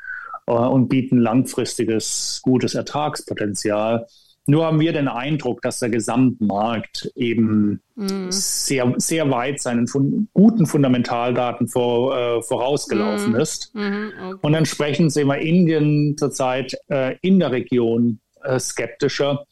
und 0.45 0.89
bieten 0.89 1.19
langfristiges, 1.19 2.41
gutes 2.43 2.75
Ertragspotenzial. 2.75 4.05
Nur 4.45 4.65
haben 4.65 4.81
wir 4.81 4.91
den 4.91 5.07
Eindruck, 5.07 5.61
dass 5.61 5.79
der 5.79 5.89
Gesamtmarkt 5.89 7.09
eben 7.15 7.81
mm. 7.95 8.29
sehr, 8.29 8.93
sehr 8.97 9.29
weit 9.31 9.61
seinen 9.61 9.87
fun 9.87 10.27
guten 10.33 10.65
Fundamentaldaten 10.65 11.69
vor, 11.69 12.17
äh, 12.17 12.41
vorausgelaufen 12.41 13.33
mm. 13.33 13.39
ist. 13.39 13.73
Mm, 13.73 14.07
okay. 14.21 14.39
Und 14.41 14.53
entsprechend 14.53 15.13
sehen 15.13 15.27
wir 15.27 15.37
Indien 15.37 16.17
zurzeit 16.17 16.75
äh, 16.89 17.15
in 17.21 17.39
der 17.39 17.51
Region 17.51 18.19
äh, 18.43 18.59
skeptischer 18.59 19.45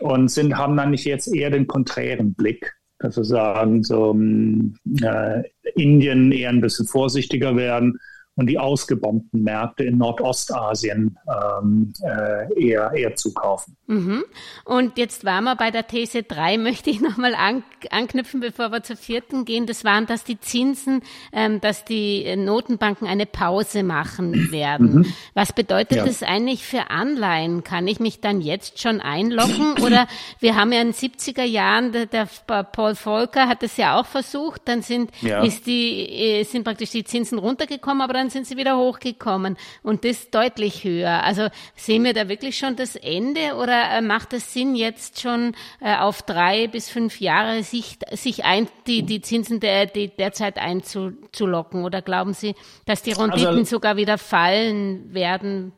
und 0.00 0.30
sind, 0.30 0.58
haben 0.58 0.76
dann 0.76 0.90
nicht 0.90 1.06
jetzt 1.06 1.34
eher 1.34 1.48
den 1.48 1.66
konträren 1.66 2.34
Blick. 2.34 2.74
Also 2.98 3.22
sagen, 3.22 3.82
so 3.82 4.14
äh, 4.14 5.42
Indien 5.74 6.32
eher 6.32 6.50
ein 6.50 6.60
bisschen 6.60 6.86
vorsichtiger 6.86 7.56
werden 7.56 7.98
und 8.36 8.46
die 8.48 8.58
ausgebombten 8.58 9.42
Märkte 9.42 9.84
in 9.84 9.98
Nordostasien 9.98 11.18
ähm, 11.28 11.92
äh, 12.02 12.52
eher, 12.60 12.92
eher 12.92 13.14
zukaufen. 13.14 13.76
Mhm. 13.86 14.24
Und 14.64 14.98
jetzt 14.98 15.24
waren 15.24 15.44
wir 15.44 15.56
bei 15.56 15.70
der 15.70 15.86
These 15.86 16.24
3, 16.24 16.58
möchte 16.58 16.90
ich 16.90 17.00
nochmal 17.00 17.34
an, 17.34 17.62
anknüpfen, 17.90 18.40
bevor 18.40 18.72
wir 18.72 18.82
zur 18.82 18.96
vierten 18.96 19.44
gehen. 19.44 19.66
Das 19.66 19.84
waren, 19.84 20.06
dass 20.06 20.24
die 20.24 20.40
Zinsen, 20.40 21.02
ähm, 21.32 21.60
dass 21.60 21.84
die 21.84 22.34
Notenbanken 22.36 23.06
eine 23.06 23.26
Pause 23.26 23.82
machen 23.82 24.34
werden. 24.50 24.94
Mhm. 24.94 25.06
Was 25.34 25.52
bedeutet 25.52 25.98
ja. 25.98 26.04
das 26.04 26.22
eigentlich 26.22 26.64
für 26.64 26.90
Anleihen? 26.90 27.62
Kann 27.62 27.86
ich 27.86 28.00
mich 28.00 28.20
dann 28.20 28.40
jetzt 28.40 28.80
schon 28.80 29.00
einloggen? 29.00 29.74
Oder 29.82 30.08
wir 30.40 30.56
haben 30.56 30.72
ja 30.72 30.80
in 30.80 30.92
den 30.92 30.94
70er 30.94 31.44
Jahren, 31.44 31.92
der, 31.92 32.06
der 32.06 32.28
Paul 32.46 32.94
Volcker 32.94 33.48
hat 33.48 33.62
es 33.62 33.76
ja 33.76 33.98
auch 33.98 34.06
versucht, 34.06 34.62
dann 34.64 34.82
sind, 34.82 35.10
ja. 35.20 35.42
ist 35.42 35.66
die, 35.66 36.08
äh, 36.08 36.42
sind 36.44 36.64
praktisch 36.64 36.90
die 36.90 37.04
Zinsen 37.04 37.38
runtergekommen, 37.38 38.02
aber 38.02 38.14
dann 38.14 38.23
sind 38.30 38.46
sie 38.46 38.56
wieder 38.56 38.76
hochgekommen 38.76 39.56
und 39.82 40.04
das 40.04 40.30
deutlich 40.30 40.84
höher. 40.84 41.22
Also 41.22 41.48
sehen 41.76 42.04
wir 42.04 42.14
da 42.14 42.28
wirklich 42.28 42.58
schon 42.58 42.76
das 42.76 42.96
Ende 42.96 43.54
oder 43.56 43.90
äh, 43.90 44.00
macht 44.00 44.32
es 44.32 44.52
Sinn, 44.52 44.74
jetzt 44.74 45.20
schon 45.20 45.54
äh, 45.80 45.96
auf 45.96 46.22
drei 46.22 46.66
bis 46.66 46.88
fünf 46.88 47.20
Jahre 47.20 47.62
sich, 47.62 47.98
sich 48.12 48.44
ein, 48.44 48.68
die, 48.86 49.02
die 49.02 49.20
Zinsen 49.20 49.60
der, 49.60 49.86
die 49.86 50.08
derzeit 50.08 50.58
einzulocken? 50.58 51.84
Oder 51.84 52.02
glauben 52.02 52.34
Sie, 52.34 52.54
dass 52.86 53.02
die 53.02 53.12
Renditen 53.12 53.46
also, 53.46 53.64
sogar 53.64 53.96
wieder 53.96 54.18
fallen 54.18 55.12
werden? 55.14 55.72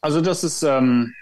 Also 0.00 0.20
das 0.20 0.44
ist, 0.44 0.62
ähm, 0.62 1.14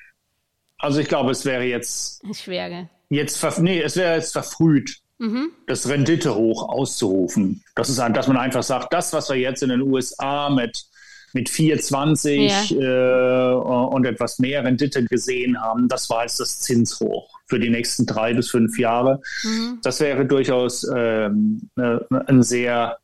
also 0.79 1.01
ich 1.01 1.09
glaube, 1.09 1.33
es 1.33 1.45
wäre 1.45 1.65
jetzt 1.65 2.23
schwer. 2.37 2.89
Jetzt, 3.11 3.61
nee, 3.61 3.81
es 3.81 3.97
wäre 3.97 4.15
jetzt 4.15 4.33
verfrüht 4.33 5.03
mhm. 5.19 5.51
das 5.67 5.89
Rendite 5.89 6.35
hoch 6.35 6.69
auszurufen. 6.69 7.63
Das 7.75 7.89
ist, 7.89 7.99
dass 7.99 8.29
man 8.29 8.37
einfach 8.37 8.63
sagt, 8.63 8.93
das, 8.93 9.13
was 9.13 9.29
wir 9.29 9.37
jetzt 9.37 9.63
in 9.63 9.69
den 9.69 9.83
USA 9.83 10.51
mit 10.51 10.87
mit 11.33 11.49
4,20 11.49 12.75
ja. 12.81 13.51
äh, 13.51 13.95
und 13.95 14.07
etwas 14.07 14.39
mehr 14.39 14.65
Rendite 14.65 15.05
gesehen 15.05 15.61
haben, 15.61 15.89
das 15.89 16.09
war 16.11 16.23
jetzt 16.23 16.41
das 16.41 16.61
Zinshoch 16.61 17.39
für 17.47 17.59
die 17.59 17.71
nächsten 17.71 18.07
drei 18.07 18.35
bis 18.35 18.51
fünf 18.51 18.79
Jahre. 18.79 19.21
Mhm. 19.45 19.79
Das 19.83 20.01
wäre 20.01 20.27
durchaus 20.27 20.87
ähm, 20.95 21.69
äh, 21.77 21.99
ein 22.27 22.43
sehr, 22.43 22.99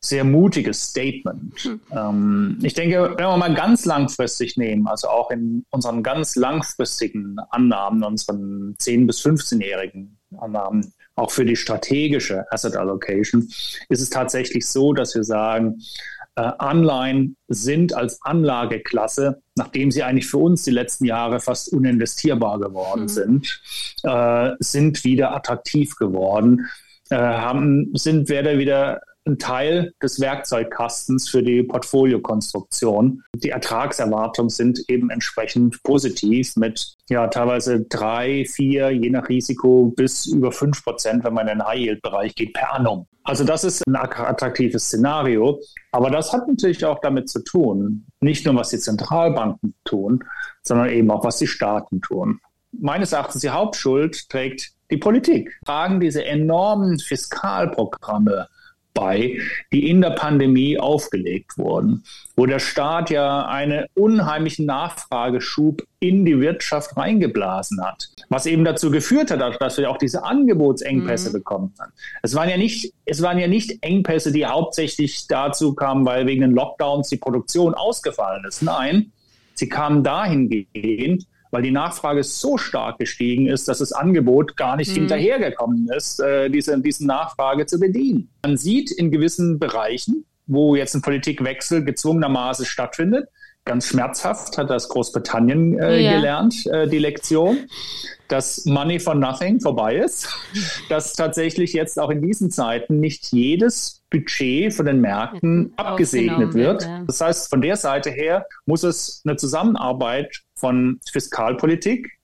sehr 0.00 0.24
mutiges 0.24 0.82
Statement. 0.82 1.64
Mhm. 1.64 1.80
Ähm, 1.92 2.58
ich 2.62 2.74
denke, 2.74 3.14
wenn 3.16 3.26
wir 3.26 3.36
mal 3.36 3.54
ganz 3.54 3.84
langfristig 3.84 4.56
nehmen, 4.56 4.86
also 4.86 5.08
auch 5.08 5.30
in 5.30 5.64
unseren 5.70 6.02
ganz 6.02 6.36
langfristigen 6.36 7.36
Annahmen, 7.50 8.02
unseren 8.02 8.74
10- 8.80 9.06
bis 9.06 9.24
15-jährigen 9.24 10.18
Annahmen, 10.38 10.92
auch 11.14 11.30
für 11.30 11.44
die 11.44 11.56
strategische 11.56 12.44
Asset 12.50 12.76
Allocation, 12.76 13.48
ist 13.88 14.00
es 14.00 14.10
tatsächlich 14.10 14.66
so, 14.66 14.92
dass 14.92 15.14
wir 15.14 15.24
sagen, 15.24 15.82
äh, 16.34 16.50
Anleihen 16.58 17.36
sind 17.48 17.94
als 17.94 18.20
Anlageklasse, 18.22 19.42
nachdem 19.54 19.90
sie 19.90 20.02
eigentlich 20.02 20.26
für 20.26 20.38
uns 20.38 20.62
die 20.62 20.70
letzten 20.70 21.04
Jahre 21.04 21.40
fast 21.40 21.72
uninvestierbar 21.72 22.58
geworden 22.58 23.02
mhm. 23.02 23.08
sind, 23.08 23.60
äh, 24.04 24.52
sind 24.58 25.04
wieder 25.04 25.34
attraktiv 25.34 25.96
geworden, 25.96 26.66
äh, 27.10 27.16
haben, 27.16 27.90
sind 27.94 28.30
werde 28.30 28.58
wieder 28.58 29.02
ein 29.24 29.38
Teil 29.38 29.94
des 30.02 30.20
Werkzeugkastens 30.20 31.28
für 31.28 31.42
die 31.42 31.62
Portfoliokonstruktion. 31.62 33.22
Die 33.36 33.50
Ertragserwartungen 33.50 34.50
sind 34.50 34.84
eben 34.88 35.10
entsprechend 35.10 35.82
positiv 35.82 36.56
mit 36.56 36.96
ja 37.08 37.28
teilweise 37.28 37.82
drei, 37.82 38.44
vier, 38.44 38.90
je 38.90 39.10
nach 39.10 39.28
Risiko 39.28 39.92
bis 39.94 40.26
über 40.26 40.50
fünf 40.50 40.82
Prozent, 40.82 41.24
wenn 41.24 41.34
man 41.34 41.46
in 41.46 41.58
den 41.58 41.66
High-Yield-Bereich 41.66 42.34
geht, 42.34 42.52
per 42.52 42.74
annum. 42.74 43.06
Also 43.24 43.44
das 43.44 43.62
ist 43.62 43.86
ein 43.86 43.94
attraktives 43.94 44.84
Szenario. 44.84 45.60
Aber 45.92 46.10
das 46.10 46.32
hat 46.32 46.48
natürlich 46.48 46.84
auch 46.84 47.00
damit 47.00 47.28
zu 47.28 47.44
tun, 47.44 48.06
nicht 48.20 48.44
nur 48.44 48.56
was 48.56 48.70
die 48.70 48.78
Zentralbanken 48.78 49.74
tun, 49.84 50.24
sondern 50.62 50.88
eben 50.90 51.10
auch 51.10 51.24
was 51.24 51.38
die 51.38 51.46
Staaten 51.46 52.00
tun. 52.00 52.40
Meines 52.72 53.12
Erachtens 53.12 53.42
die 53.42 53.50
Hauptschuld 53.50 54.28
trägt 54.28 54.72
die 54.90 54.96
Politik. 54.96 55.60
Tragen 55.64 56.00
diese 56.00 56.24
enormen 56.24 56.98
Fiskalprogramme 56.98 58.48
bei, 58.94 59.38
die 59.72 59.88
in 59.88 60.00
der 60.00 60.10
Pandemie 60.10 60.78
aufgelegt 60.78 61.56
wurden, 61.56 62.04
wo 62.36 62.46
der 62.46 62.58
Staat 62.58 63.10
ja 63.10 63.46
einen 63.46 63.86
unheimlichen 63.94 64.66
Nachfrageschub 64.66 65.82
in 66.00 66.24
die 66.24 66.40
Wirtschaft 66.40 66.96
reingeblasen 66.96 67.84
hat, 67.84 68.08
was 68.28 68.46
eben 68.46 68.64
dazu 68.64 68.90
geführt 68.90 69.30
hat, 69.30 69.60
dass 69.60 69.78
wir 69.78 69.90
auch 69.90 69.98
diese 69.98 70.24
Angebotsengpässe 70.24 71.30
mhm. 71.30 71.32
bekommen 71.32 71.74
haben. 71.78 71.92
Es 72.22 72.34
waren 72.34 72.48
ja 72.48 72.56
nicht, 72.56 72.92
es 73.04 73.22
waren 73.22 73.38
ja 73.38 73.46
nicht 73.46 73.82
Engpässe, 73.82 74.32
die 74.32 74.46
hauptsächlich 74.46 75.26
dazu 75.26 75.74
kamen, 75.74 76.04
weil 76.04 76.26
wegen 76.26 76.42
den 76.42 76.52
Lockdowns 76.52 77.08
die 77.08 77.16
Produktion 77.16 77.74
ausgefallen 77.74 78.44
ist. 78.46 78.62
Nein, 78.62 79.12
sie 79.54 79.68
kamen 79.68 80.02
dahingehend, 80.02 81.26
weil 81.52 81.62
die 81.62 81.70
Nachfrage 81.70 82.24
so 82.24 82.58
stark 82.58 82.98
gestiegen 82.98 83.46
ist, 83.46 83.68
dass 83.68 83.78
das 83.78 83.92
Angebot 83.92 84.56
gar 84.56 84.76
nicht 84.76 84.90
mhm. 84.90 85.02
hinterhergekommen 85.02 85.88
ist, 85.96 86.18
äh, 86.18 86.50
diese, 86.50 86.80
diese 86.80 87.06
Nachfrage 87.06 87.66
zu 87.66 87.78
bedienen. 87.78 88.30
Man 88.42 88.56
sieht 88.56 88.90
in 88.90 89.12
gewissen 89.12 89.60
Bereichen, 89.60 90.24
wo 90.46 90.74
jetzt 90.74 90.94
ein 90.94 91.02
Politikwechsel 91.02 91.84
gezwungenermaßen 91.84 92.64
stattfindet, 92.66 93.28
ganz 93.64 93.86
schmerzhaft 93.86 94.58
hat 94.58 94.70
das 94.70 94.88
Großbritannien 94.88 95.78
äh, 95.78 96.00
ja. 96.00 96.14
gelernt, 96.14 96.66
äh, 96.66 96.88
die 96.88 96.98
Lektion, 96.98 97.68
dass 98.28 98.64
Money 98.64 98.98
for 98.98 99.14
Nothing 99.14 99.60
vorbei 99.60 99.96
ist, 99.96 100.28
dass 100.88 101.12
tatsächlich 101.12 101.72
jetzt 101.72 101.98
auch 101.98 102.10
in 102.10 102.22
diesen 102.22 102.50
Zeiten 102.50 102.98
nicht 102.98 103.30
jedes 103.32 104.02
Budget 104.10 104.74
von 104.74 104.86
den 104.86 105.00
Märkten 105.00 105.72
abgesegnet 105.76 106.54
wird. 106.54 106.88
Das 107.06 107.20
heißt, 107.20 107.48
von 107.48 107.62
der 107.62 107.76
Seite 107.76 108.10
her 108.10 108.46
muss 108.66 108.82
es 108.82 109.22
eine 109.24 109.36
Zusammenarbeit 109.36 110.42
von 110.62 111.00
Fiskalpolitik, 111.10 112.18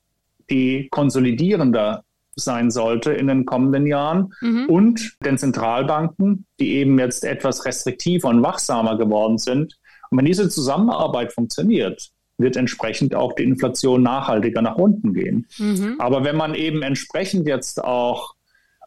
die 0.49 0.87
konsolidierender 0.89 2.05
sein 2.35 2.71
sollte 2.71 3.11
in 3.11 3.27
den 3.27 3.45
kommenden 3.45 3.85
Jahren 3.85 4.33
mhm. 4.39 4.65
und 4.67 5.17
den 5.25 5.37
Zentralbanken, 5.37 6.45
die 6.59 6.75
eben 6.75 6.97
jetzt 6.97 7.25
etwas 7.25 7.65
restriktiver 7.65 8.29
und 8.29 8.41
wachsamer 8.41 8.97
geworden 8.97 9.37
sind. 9.37 9.77
Und 10.09 10.17
wenn 10.17 10.25
diese 10.25 10.47
Zusammenarbeit 10.47 11.33
funktioniert, 11.33 12.11
wird 12.37 12.55
entsprechend 12.55 13.13
auch 13.13 13.33
die 13.33 13.43
Inflation 13.43 14.01
nachhaltiger 14.01 14.61
nach 14.61 14.77
unten 14.77 15.13
gehen. 15.13 15.45
Mhm. 15.57 15.95
Aber 15.99 16.23
wenn 16.23 16.37
man 16.37 16.55
eben 16.55 16.81
entsprechend 16.81 17.45
jetzt 17.45 17.83
auch 17.83 18.35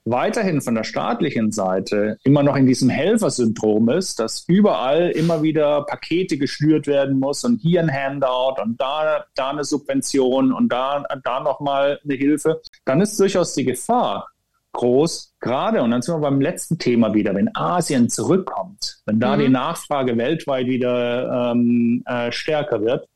weiterhin 0.04 0.60
von 0.60 0.74
der 0.74 0.84
staatlichen 0.84 1.52
Seite 1.52 2.18
immer 2.24 2.42
noch 2.42 2.56
in 2.56 2.66
diesem 2.66 2.90
Helfersyndrom 2.90 3.88
ist, 3.90 4.18
dass 4.18 4.44
überall 4.48 5.10
immer 5.10 5.42
wieder 5.42 5.84
Pakete 5.84 6.38
geschnürt 6.38 6.86
werden 6.86 7.18
muss 7.18 7.44
und 7.44 7.60
hier 7.60 7.80
ein 7.80 7.92
Handout 7.92 8.60
und 8.62 8.80
da, 8.80 9.24
da 9.34 9.50
eine 9.50 9.64
Subvention 9.64 10.52
und 10.52 10.72
da, 10.72 11.04
da 11.22 11.40
nochmal 11.40 12.00
eine 12.04 12.14
Hilfe, 12.14 12.60
dann 12.84 13.00
ist 13.00 13.18
durchaus 13.18 13.54
die 13.54 13.64
Gefahr 13.64 14.26
groß, 14.72 15.34
gerade, 15.40 15.82
und 15.82 15.90
dann 15.90 16.02
sind 16.02 16.14
wir 16.14 16.20
beim 16.20 16.40
letzten 16.40 16.78
Thema 16.78 17.14
wieder, 17.14 17.34
wenn 17.34 17.54
Asien 17.54 18.08
zurückkommt, 18.08 19.02
wenn 19.06 19.20
da 19.20 19.36
mhm. 19.36 19.40
die 19.40 19.48
Nachfrage 19.48 20.16
weltweit 20.16 20.66
wieder 20.66 21.52
ähm, 21.52 22.02
äh, 22.06 22.32
stärker 22.32 22.80
wird, 22.82 23.06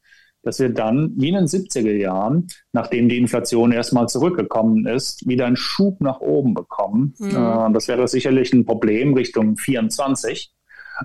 dass 0.47 0.61
wir 0.61 0.69
dann, 0.69 1.13
wie 1.17 1.29
in 1.29 1.35
den 1.35 1.47
70er 1.47 1.93
Jahren, 1.93 2.47
nachdem 2.73 3.09
die 3.09 3.19
Inflation 3.19 3.73
erstmal 3.73 4.09
zurückgekommen 4.09 4.87
ist, 4.87 5.27
wieder 5.27 5.45
einen 5.45 5.57
Schub 5.57 6.01
nach 6.01 6.21
oben 6.21 6.55
bekommen. 6.55 7.15
Mhm. 7.19 7.31
Äh, 7.31 7.73
das 7.73 7.89
wäre 7.89 8.07
sicherlich 8.07 8.53
ein 8.53 8.65
Problem 8.65 9.13
Richtung 9.15 9.57
24. 9.57 10.53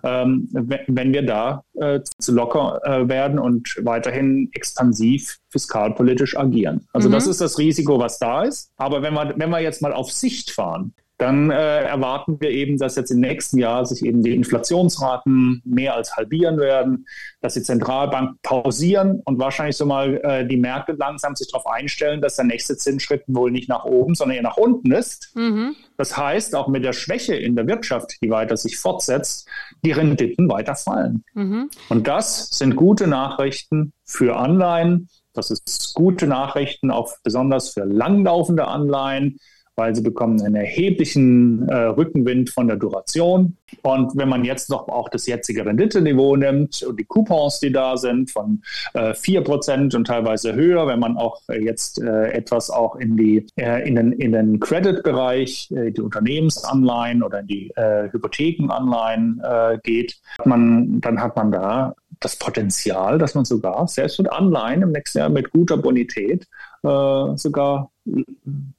Ähm, 0.03 0.47
wenn 0.51 1.11
wir 1.11 1.25
da 1.25 1.63
äh, 1.73 1.99
zu 2.19 2.33
locker 2.33 2.79
äh, 2.83 3.09
werden 3.09 3.39
und 3.39 3.75
weiterhin 3.81 4.49
expansiv 4.53 5.39
fiskalpolitisch 5.49 6.37
agieren. 6.37 6.87
Also 6.93 7.09
mhm. 7.09 7.13
das 7.13 7.27
ist 7.27 7.41
das 7.41 7.57
Risiko, 7.57 7.99
was 7.99 8.19
da 8.19 8.43
ist. 8.43 8.71
Aber 8.77 9.01
wenn 9.01 9.13
wir, 9.15 9.33
wenn 9.35 9.49
wir 9.49 9.59
jetzt 9.59 9.81
mal 9.81 9.91
auf 9.91 10.11
Sicht 10.11 10.51
fahren, 10.51 10.93
dann 11.21 11.51
äh, 11.51 11.83
erwarten 11.83 12.41
wir 12.41 12.49
eben, 12.49 12.79
dass 12.79 12.95
jetzt 12.95 13.11
im 13.11 13.19
nächsten 13.19 13.59
Jahr 13.59 13.85
sich 13.85 14.03
eben 14.03 14.23
die 14.23 14.33
Inflationsraten 14.33 15.61
mehr 15.63 15.93
als 15.93 16.15
halbieren 16.15 16.57
werden, 16.57 17.05
dass 17.41 17.53
die 17.53 17.61
Zentralbank 17.61 18.41
pausieren 18.41 19.21
und 19.25 19.37
wahrscheinlich 19.37 19.77
so 19.77 19.85
mal 19.85 20.19
äh, 20.23 20.47
die 20.47 20.57
Märkte 20.57 20.93
langsam 20.93 21.35
sich 21.35 21.51
darauf 21.51 21.67
einstellen, 21.67 22.21
dass 22.21 22.37
der 22.37 22.45
nächste 22.45 22.75
Zinsschritt 22.75 23.21
wohl 23.27 23.51
nicht 23.51 23.69
nach 23.69 23.85
oben, 23.85 24.15
sondern 24.15 24.37
eher 24.37 24.41
nach 24.41 24.57
unten 24.57 24.91
ist. 24.91 25.31
Mhm. 25.35 25.75
Das 25.95 26.17
heißt, 26.17 26.55
auch 26.55 26.67
mit 26.67 26.83
der 26.83 26.93
Schwäche 26.93 27.35
in 27.35 27.55
der 27.55 27.67
Wirtschaft, 27.67 28.15
die 28.23 28.31
weiter 28.31 28.57
sich 28.57 28.79
fortsetzt, 28.79 29.47
die 29.85 29.91
Renditen 29.91 30.49
weiter 30.49 30.73
fallen. 30.73 31.23
Mhm. 31.35 31.69
Und 31.89 32.07
das 32.07 32.49
sind 32.49 32.75
gute 32.75 33.05
Nachrichten 33.05 33.93
für 34.05 34.37
Anleihen. 34.37 35.07
Das 35.33 35.51
ist 35.51 35.93
gute 35.93 36.25
Nachrichten 36.25 36.89
auch 36.89 37.13
besonders 37.23 37.69
für 37.69 37.85
langlaufende 37.85 38.67
Anleihen 38.67 39.37
weil 39.81 39.95
sie 39.95 40.03
bekommen 40.03 40.39
einen 40.43 40.53
erheblichen 40.53 41.67
äh, 41.67 41.75
Rückenwind 41.75 42.51
von 42.51 42.67
der 42.67 42.77
Duration. 42.77 43.57
Und 43.81 44.15
wenn 44.15 44.29
man 44.29 44.45
jetzt 44.45 44.69
noch 44.69 44.87
auch 44.89 45.09
das 45.09 45.25
jetzige 45.25 45.65
Renditeniveau 45.65 46.35
nimmt 46.35 46.83
und 46.83 46.99
die 46.99 47.03
Coupons, 47.03 47.59
die 47.59 47.71
da 47.71 47.97
sind, 47.97 48.29
von 48.29 48.61
äh, 48.93 49.13
4% 49.13 49.95
und 49.95 50.05
teilweise 50.05 50.53
höher, 50.53 50.85
wenn 50.85 50.99
man 50.99 51.17
auch 51.17 51.41
äh, 51.49 51.63
jetzt 51.63 51.99
äh, 51.99 52.31
etwas 52.31 52.69
auch 52.69 52.95
in, 52.95 53.17
die, 53.17 53.47
äh, 53.55 53.87
in 53.87 53.95
den, 53.95 54.11
in 54.11 54.33
den 54.33 54.59
Credit-Bereich, 54.59 55.71
äh, 55.71 55.89
die 55.89 56.01
Unternehmensanleihen 56.01 57.23
oder 57.23 57.39
in 57.39 57.47
die 57.47 57.71
äh, 57.71 58.11
Hypothekenanleihen 58.11 59.41
äh, 59.43 59.79
geht, 59.81 60.21
man, 60.45 61.01
dann 61.01 61.19
hat 61.19 61.35
man 61.35 61.51
da 61.51 61.95
das 62.19 62.35
Potenzial, 62.35 63.17
dass 63.17 63.33
man 63.33 63.45
sogar 63.45 63.87
selbst 63.87 64.19
mit 64.19 64.31
Anleihen 64.31 64.83
im 64.83 64.91
nächsten 64.91 65.17
Jahr 65.17 65.29
mit 65.29 65.49
guter 65.49 65.77
Bonität 65.77 66.45
sogar 66.83 67.90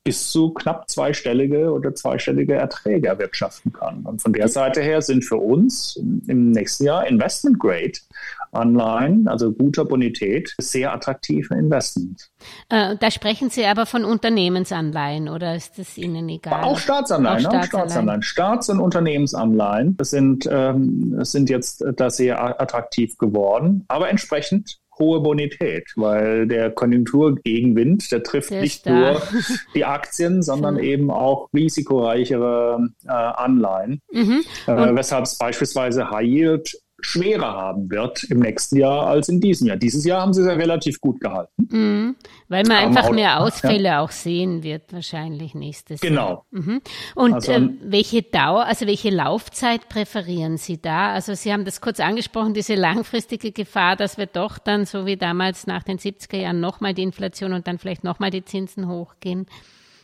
bis 0.05 0.31
zu 0.31 0.51
knapp 0.51 0.91
zweistellige 0.91 1.73
oder 1.73 1.95
zweistellige 1.95 2.55
Erträge 2.55 3.09
erwirtschaften 3.09 3.73
kann. 3.73 4.03
Und 4.03 4.21
von 4.21 4.33
der 4.33 4.49
Seite 4.49 4.83
her 4.83 5.03
sind 5.03 5.25
für 5.25 5.37
uns 5.37 5.97
im 5.97 6.51
nächsten 6.51 6.85
Jahr 6.85 7.07
Investment 7.07 7.59
Grade 7.59 7.93
Anleihen, 8.53 9.29
also 9.29 9.51
guter 9.51 9.85
Bonität, 9.87 10.55
sehr 10.59 10.93
attraktive 10.93 11.55
Investments. 11.55 12.31
Äh, 12.69 12.97
da 13.01 13.11
sprechen 13.11 13.49
Sie 13.49 13.65
aber 13.65 13.87
von 13.87 14.05
Unternehmensanleihen 14.05 15.29
oder 15.31 15.57
ist 15.57 15.79
das 15.79 15.97
Ihnen 15.97 16.29
egal? 16.29 16.63
Auch 16.63 16.79
Staatsanleihen, 16.79 17.47
auch 17.47 17.51
Staatsanleihen. 17.51 17.73
Auch 17.73 17.89
Staatsanleihen. 17.89 18.23
Staats- 18.23 18.69
und 18.69 18.81
Unternehmensanleihen 18.81 19.97
sind, 20.03 20.47
ähm, 20.51 21.25
sind 21.25 21.49
jetzt 21.49 21.83
da 21.97 22.11
sehr 22.11 22.61
attraktiv 22.61 23.17
geworden, 23.17 23.85
aber 23.89 24.11
entsprechend 24.11 24.82
hohe 24.99 25.21
Bonität, 25.21 25.91
weil 25.97 26.47
der 26.47 26.71
Konjunkturgegenwind, 26.71 28.11
der 28.13 28.23
trifft 28.23 28.51
der 28.51 28.61
nicht 28.61 28.87
nur 28.87 29.23
die 29.75 29.85
Aktien, 29.85 30.43
sondern 30.43 30.79
eben 30.79 31.11
auch 31.11 31.49
risikoreichere 31.55 32.89
äh, 33.05 33.11
Anleihen, 33.11 34.01
mhm. 34.13 34.43
äh, 34.67 34.95
weshalb 34.95 35.25
es 35.25 35.39
beispielsweise 35.39 36.11
High 36.11 36.27
Yield 36.27 36.82
schwerer 37.05 37.53
haben 37.53 37.91
wird 37.91 38.25
im 38.25 38.41
nächsten 38.41 38.77
Jahr 38.77 39.07
als 39.07 39.29
in 39.29 39.41
diesem 39.41 39.67
Jahr. 39.67 39.77
Dieses 39.77 40.05
Jahr 40.05 40.23
haben 40.23 40.33
sie 40.33 40.43
es 40.43 40.47
ja 40.47 40.55
relativ 40.55 41.01
gut 41.01 41.21
gehalten. 41.21 41.69
Mhm, 41.71 42.17
weil 42.49 42.65
man 42.65 42.77
einfach 42.79 43.07
auch, 43.07 43.13
mehr 43.13 43.41
Ausfälle 43.41 43.85
ja. 43.85 44.01
auch 44.01 44.11
sehen 44.11 44.63
wird, 44.63 44.93
wahrscheinlich 44.93 45.55
nächstes 45.55 46.01
genau. 46.01 46.29
Jahr. 46.29 46.45
Genau. 46.51 46.65
Mhm. 46.65 46.81
Und 47.15 47.35
also, 47.35 47.53
äh, 47.53 47.69
welche 47.83 48.23
Dauer, 48.23 48.65
also 48.65 48.87
welche 48.87 49.11
Laufzeit 49.11 49.89
präferieren 49.89 50.57
Sie 50.57 50.81
da? 50.81 51.13
Also 51.13 51.35
Sie 51.35 51.53
haben 51.53 51.65
das 51.65 51.81
kurz 51.81 52.01
angesprochen, 52.01 52.55
diese 52.55 52.75
langfristige 52.75 53.53
Gefahr, 53.53 53.97
dass 53.97 54.19
wir 54.19 54.27
doch 54.27 54.59
dann, 54.59 54.87
so 54.87 55.07
wie 55.07 55.17
damals 55.17 55.67
nach 55.67 55.83
den 55.83 55.99
70er 55.99 56.37
Jahren, 56.37 56.61
nochmal 56.61 56.95
die 56.95 57.03
Inflation 57.03 57.53
und 57.53 57.67
dann 57.67 57.79
vielleicht 57.79 58.05
nochmal 58.05 58.31
die 58.31 58.45
Zinsen 58.45 58.89
hochgehen. 58.89 59.47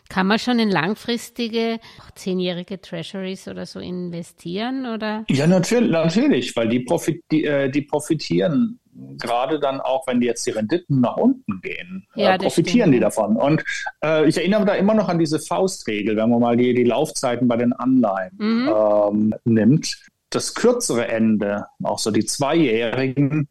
Kann 0.08 0.26
man 0.26 0.38
schon 0.38 0.58
in 0.58 0.70
langfristige, 0.70 1.80
zehnjährige 2.14 2.80
Treasuries 2.80 3.46
oder 3.46 3.66
so 3.66 3.78
investieren? 3.78 4.86
Oder? 4.86 5.24
Ja, 5.28 5.46
natürlich, 5.46 5.90
natürlich 5.90 6.56
weil 6.56 6.68
die, 6.68 6.80
profit, 6.80 7.22
die, 7.30 7.44
äh, 7.44 7.70
die 7.70 7.82
profitieren 7.82 8.80
gerade 9.18 9.60
dann 9.60 9.80
auch, 9.80 10.06
wenn 10.06 10.20
die 10.20 10.26
jetzt 10.26 10.46
die 10.46 10.50
Renditen 10.50 11.00
nach 11.00 11.16
unten 11.16 11.60
gehen, 11.60 12.06
äh, 12.16 12.22
ja, 12.22 12.34
äh, 12.34 12.38
profitieren 12.38 12.92
die 12.92 13.00
davon. 13.00 13.36
Und 13.36 13.64
äh, 14.02 14.26
ich 14.28 14.36
erinnere 14.36 14.64
da 14.64 14.74
immer 14.74 14.94
noch 14.94 15.08
an 15.08 15.18
diese 15.18 15.38
Faustregel, 15.38 16.16
wenn 16.16 16.30
man 16.30 16.40
mal 16.40 16.56
die, 16.56 16.74
die 16.74 16.84
Laufzeiten 16.84 17.48
bei 17.48 17.56
den 17.56 17.72
Anleihen 17.72 18.32
mhm. 18.38 18.68
ähm, 18.68 19.34
nimmt. 19.44 19.98
Das 20.30 20.54
kürzere 20.54 21.08
Ende, 21.08 21.66
auch 21.82 21.98
so 21.98 22.10
die 22.10 22.24
zweijährigen, 22.24 23.48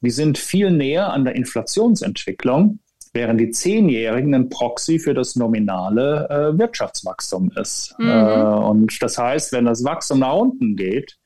die 0.00 0.10
sind 0.10 0.38
viel 0.38 0.70
näher 0.70 1.12
an 1.12 1.24
der 1.24 1.34
Inflationsentwicklung 1.34 2.78
während 3.12 3.40
die 3.40 3.50
Zehnjährigen 3.50 4.34
ein 4.34 4.48
Proxy 4.48 4.98
für 4.98 5.14
das 5.14 5.36
nominale 5.36 6.28
äh, 6.28 6.58
Wirtschaftswachstum 6.58 7.50
ist. 7.60 7.94
Mhm. 7.98 8.08
Äh, 8.08 8.42
und 8.42 9.02
das 9.02 9.18
heißt, 9.18 9.52
wenn 9.52 9.64
das 9.64 9.84
Wachstum 9.84 10.20
nach 10.20 10.34
unten 10.34 10.76
geht, 10.76 11.16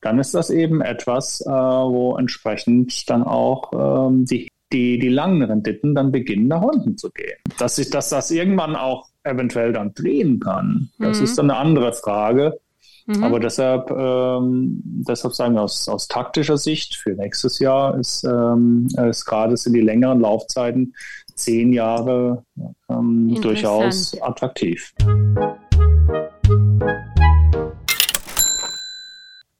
dann 0.00 0.18
ist 0.18 0.34
das 0.34 0.50
eben 0.50 0.80
etwas, 0.80 1.40
äh, 1.40 1.50
wo 1.50 2.16
entsprechend 2.16 3.08
dann 3.08 3.22
auch 3.22 4.08
ähm, 4.08 4.24
die, 4.24 4.48
die, 4.72 4.98
die 4.98 5.08
langen 5.08 5.42
Renditen 5.42 5.94
dann 5.94 6.12
beginnen, 6.12 6.48
nach 6.48 6.62
unten 6.62 6.96
zu 6.96 7.10
gehen. 7.10 7.38
Dass 7.58 7.76
sich 7.76 7.90
dass 7.90 8.08
das 8.08 8.30
irgendwann 8.30 8.76
auch 8.76 9.08
eventuell 9.24 9.72
dann 9.72 9.94
drehen 9.94 10.40
kann, 10.40 10.90
das 10.98 11.18
mhm. 11.18 11.24
ist 11.24 11.38
dann 11.38 11.50
eine 11.50 11.58
andere 11.58 11.92
Frage. 11.92 12.58
Mhm. 13.06 13.24
Aber 13.24 13.40
deshalb, 13.40 13.90
ähm, 13.90 14.80
deshalb 14.84 15.34
sagen 15.34 15.54
wir 15.54 15.62
aus, 15.62 15.88
aus 15.88 16.08
taktischer 16.08 16.56
Sicht 16.56 16.96
für 16.96 17.10
nächstes 17.10 17.58
Jahr 17.58 17.98
ist, 17.98 18.24
ähm, 18.24 18.88
ist 19.08 19.24
gerade 19.24 19.56
sind 19.56 19.72
die 19.72 19.80
längeren 19.80 20.20
Laufzeiten 20.20 20.94
zehn 21.34 21.72
Jahre 21.72 22.44
ähm, 22.88 23.38
durchaus 23.40 24.20
attraktiv. 24.20 24.94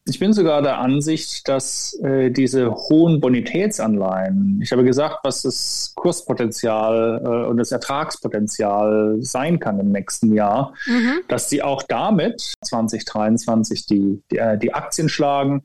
Ich 0.05 0.19
bin 0.19 0.33
sogar 0.33 0.63
der 0.63 0.79
Ansicht, 0.79 1.49
dass 1.49 1.99
äh, 2.03 2.31
diese 2.31 2.71
hohen 2.71 3.21
Bonitätsanleihen, 3.21 4.61
ich 4.61 4.73
habe 4.73 4.85
gesagt, 4.85 5.21
was 5.23 5.43
das 5.43 5.93
Kurspotenzial 5.95 7.23
äh, 7.25 7.49
und 7.49 7.57
das 7.57 7.71
Ertragspotenzial 7.71 9.19
sein 9.21 9.61
kann 9.61 9.79
im 9.79 9.91
nächsten 9.91 10.35
Jahr, 10.35 10.75
mhm. 10.87 11.21
dass 11.29 11.49
sie 11.49 11.63
auch 11.63 11.85
damit 11.85 12.55
2023 12.63 13.87
die, 13.87 14.23
die, 14.31 14.39
äh, 14.39 14.59
die 14.59 14.75
Aktien 14.75 15.09
schlagen, 15.09 15.63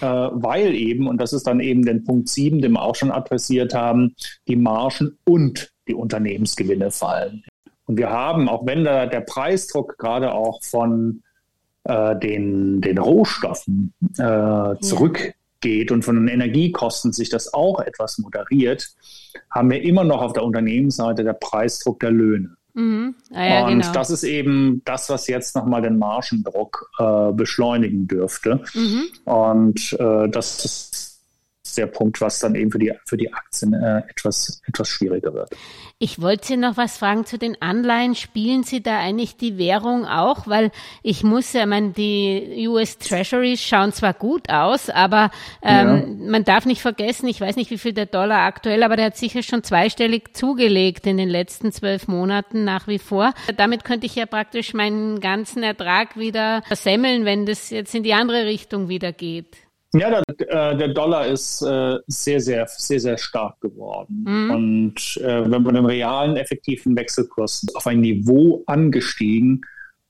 äh, 0.00 0.06
weil 0.06 0.74
eben, 0.74 1.06
und 1.06 1.20
das 1.20 1.32
ist 1.32 1.46
dann 1.46 1.60
eben 1.60 1.84
den 1.84 2.04
Punkt 2.04 2.28
7, 2.28 2.60
den 2.60 2.72
wir 2.72 2.82
auch 2.82 2.94
schon 2.94 3.10
adressiert 3.10 3.74
haben, 3.74 4.14
die 4.48 4.56
Margen 4.56 5.18
und 5.24 5.72
die 5.88 5.94
Unternehmensgewinne 5.94 6.90
fallen. 6.90 7.44
Und 7.86 7.98
wir 7.98 8.10
haben, 8.10 8.48
auch 8.48 8.66
wenn 8.66 8.84
da 8.84 9.06
der 9.06 9.20
Preisdruck 9.20 9.98
gerade 9.98 10.32
auch 10.32 10.62
von 10.62 11.22
äh, 11.84 12.16
den, 12.18 12.80
den 12.80 12.98
Rohstoffen 12.98 13.92
äh, 14.16 14.74
zurückgeht 14.80 15.90
und 15.90 16.04
von 16.04 16.16
den 16.16 16.28
Energiekosten 16.28 17.12
sich 17.12 17.28
das 17.28 17.52
auch 17.52 17.80
etwas 17.80 18.18
moderiert, 18.18 18.88
haben 19.50 19.70
wir 19.70 19.82
immer 19.82 20.04
noch 20.04 20.22
auf 20.22 20.32
der 20.32 20.44
Unternehmensseite 20.44 21.24
der 21.24 21.34
Preisdruck 21.34 22.00
der 22.00 22.10
Löhne. 22.10 22.56
Mhm. 22.74 23.14
Ah, 23.32 23.46
ja, 23.46 23.66
und 23.66 23.80
genau. 23.80 23.92
das 23.92 24.10
ist 24.10 24.24
eben 24.24 24.82
das, 24.84 25.08
was 25.08 25.28
jetzt 25.28 25.54
nochmal 25.54 25.82
den 25.82 25.98
Margendruck 25.98 26.90
äh, 26.98 27.32
beschleunigen 27.32 28.06
dürfte. 28.08 28.60
Mhm. 28.74 29.04
Und 29.24 29.96
äh, 29.98 30.28
das 30.28 30.64
ist 30.64 31.13
der 31.74 31.86
Punkt, 31.86 32.20
was 32.20 32.38
dann 32.38 32.54
eben 32.54 32.70
für 32.70 32.78
die, 32.78 32.92
für 33.04 33.16
die 33.16 33.32
Aktien 33.32 33.72
äh, 33.72 34.02
etwas, 34.08 34.62
etwas 34.66 34.88
schwieriger 34.88 35.34
wird. 35.34 35.50
Ich 35.98 36.20
wollte 36.20 36.46
Sie 36.46 36.56
noch 36.56 36.76
was 36.76 36.98
fragen 36.98 37.24
zu 37.24 37.38
den 37.38 37.60
Anleihen. 37.62 38.14
Spielen 38.14 38.64
Sie 38.64 38.82
da 38.82 38.98
eigentlich 38.98 39.36
die 39.36 39.58
Währung 39.58 40.04
auch? 40.06 40.46
Weil 40.46 40.70
ich 41.02 41.22
muss 41.22 41.52
ja, 41.52 41.66
meine, 41.66 41.90
die 41.90 42.66
US 42.68 42.98
Treasuries 42.98 43.62
schauen 43.62 43.92
zwar 43.92 44.12
gut 44.12 44.50
aus, 44.50 44.90
aber 44.90 45.30
ähm, 45.62 46.20
ja. 46.20 46.30
man 46.30 46.44
darf 46.44 46.66
nicht 46.66 46.82
vergessen, 46.82 47.28
ich 47.28 47.40
weiß 47.40 47.56
nicht, 47.56 47.70
wie 47.70 47.78
viel 47.78 47.92
der 47.92 48.06
Dollar 48.06 48.40
aktuell, 48.40 48.82
aber 48.82 48.96
der 48.96 49.06
hat 49.06 49.16
sicher 49.16 49.42
schon 49.42 49.62
zweistellig 49.62 50.34
zugelegt 50.36 51.06
in 51.06 51.16
den 51.16 51.28
letzten 51.28 51.72
zwölf 51.72 52.08
Monaten 52.08 52.64
nach 52.64 52.86
wie 52.88 52.98
vor. 52.98 53.32
Damit 53.56 53.84
könnte 53.84 54.06
ich 54.06 54.14
ja 54.14 54.26
praktisch 54.26 54.74
meinen 54.74 55.20
ganzen 55.20 55.62
Ertrag 55.62 56.18
wieder 56.18 56.62
versemmeln, 56.66 57.24
wenn 57.24 57.46
das 57.46 57.70
jetzt 57.70 57.94
in 57.94 58.02
die 58.02 58.14
andere 58.14 58.46
Richtung 58.46 58.88
wieder 58.88 59.12
geht. 59.12 59.63
Ja, 59.94 60.10
der, 60.10 60.72
äh, 60.72 60.76
der 60.76 60.88
Dollar 60.88 61.26
ist 61.26 61.62
äh, 61.62 61.98
sehr, 62.08 62.40
sehr, 62.40 62.66
sehr, 62.66 63.00
sehr 63.00 63.16
stark 63.16 63.60
geworden. 63.60 64.24
Mhm. 64.26 64.50
Und 64.50 65.16
äh, 65.22 65.48
wenn 65.48 65.62
man 65.62 65.74
den 65.74 65.86
realen 65.86 66.36
effektiven 66.36 66.96
Wechselkurs 66.96 67.64
auf 67.74 67.86
ein 67.86 68.00
Niveau 68.00 68.64
angestiegen, 68.66 69.62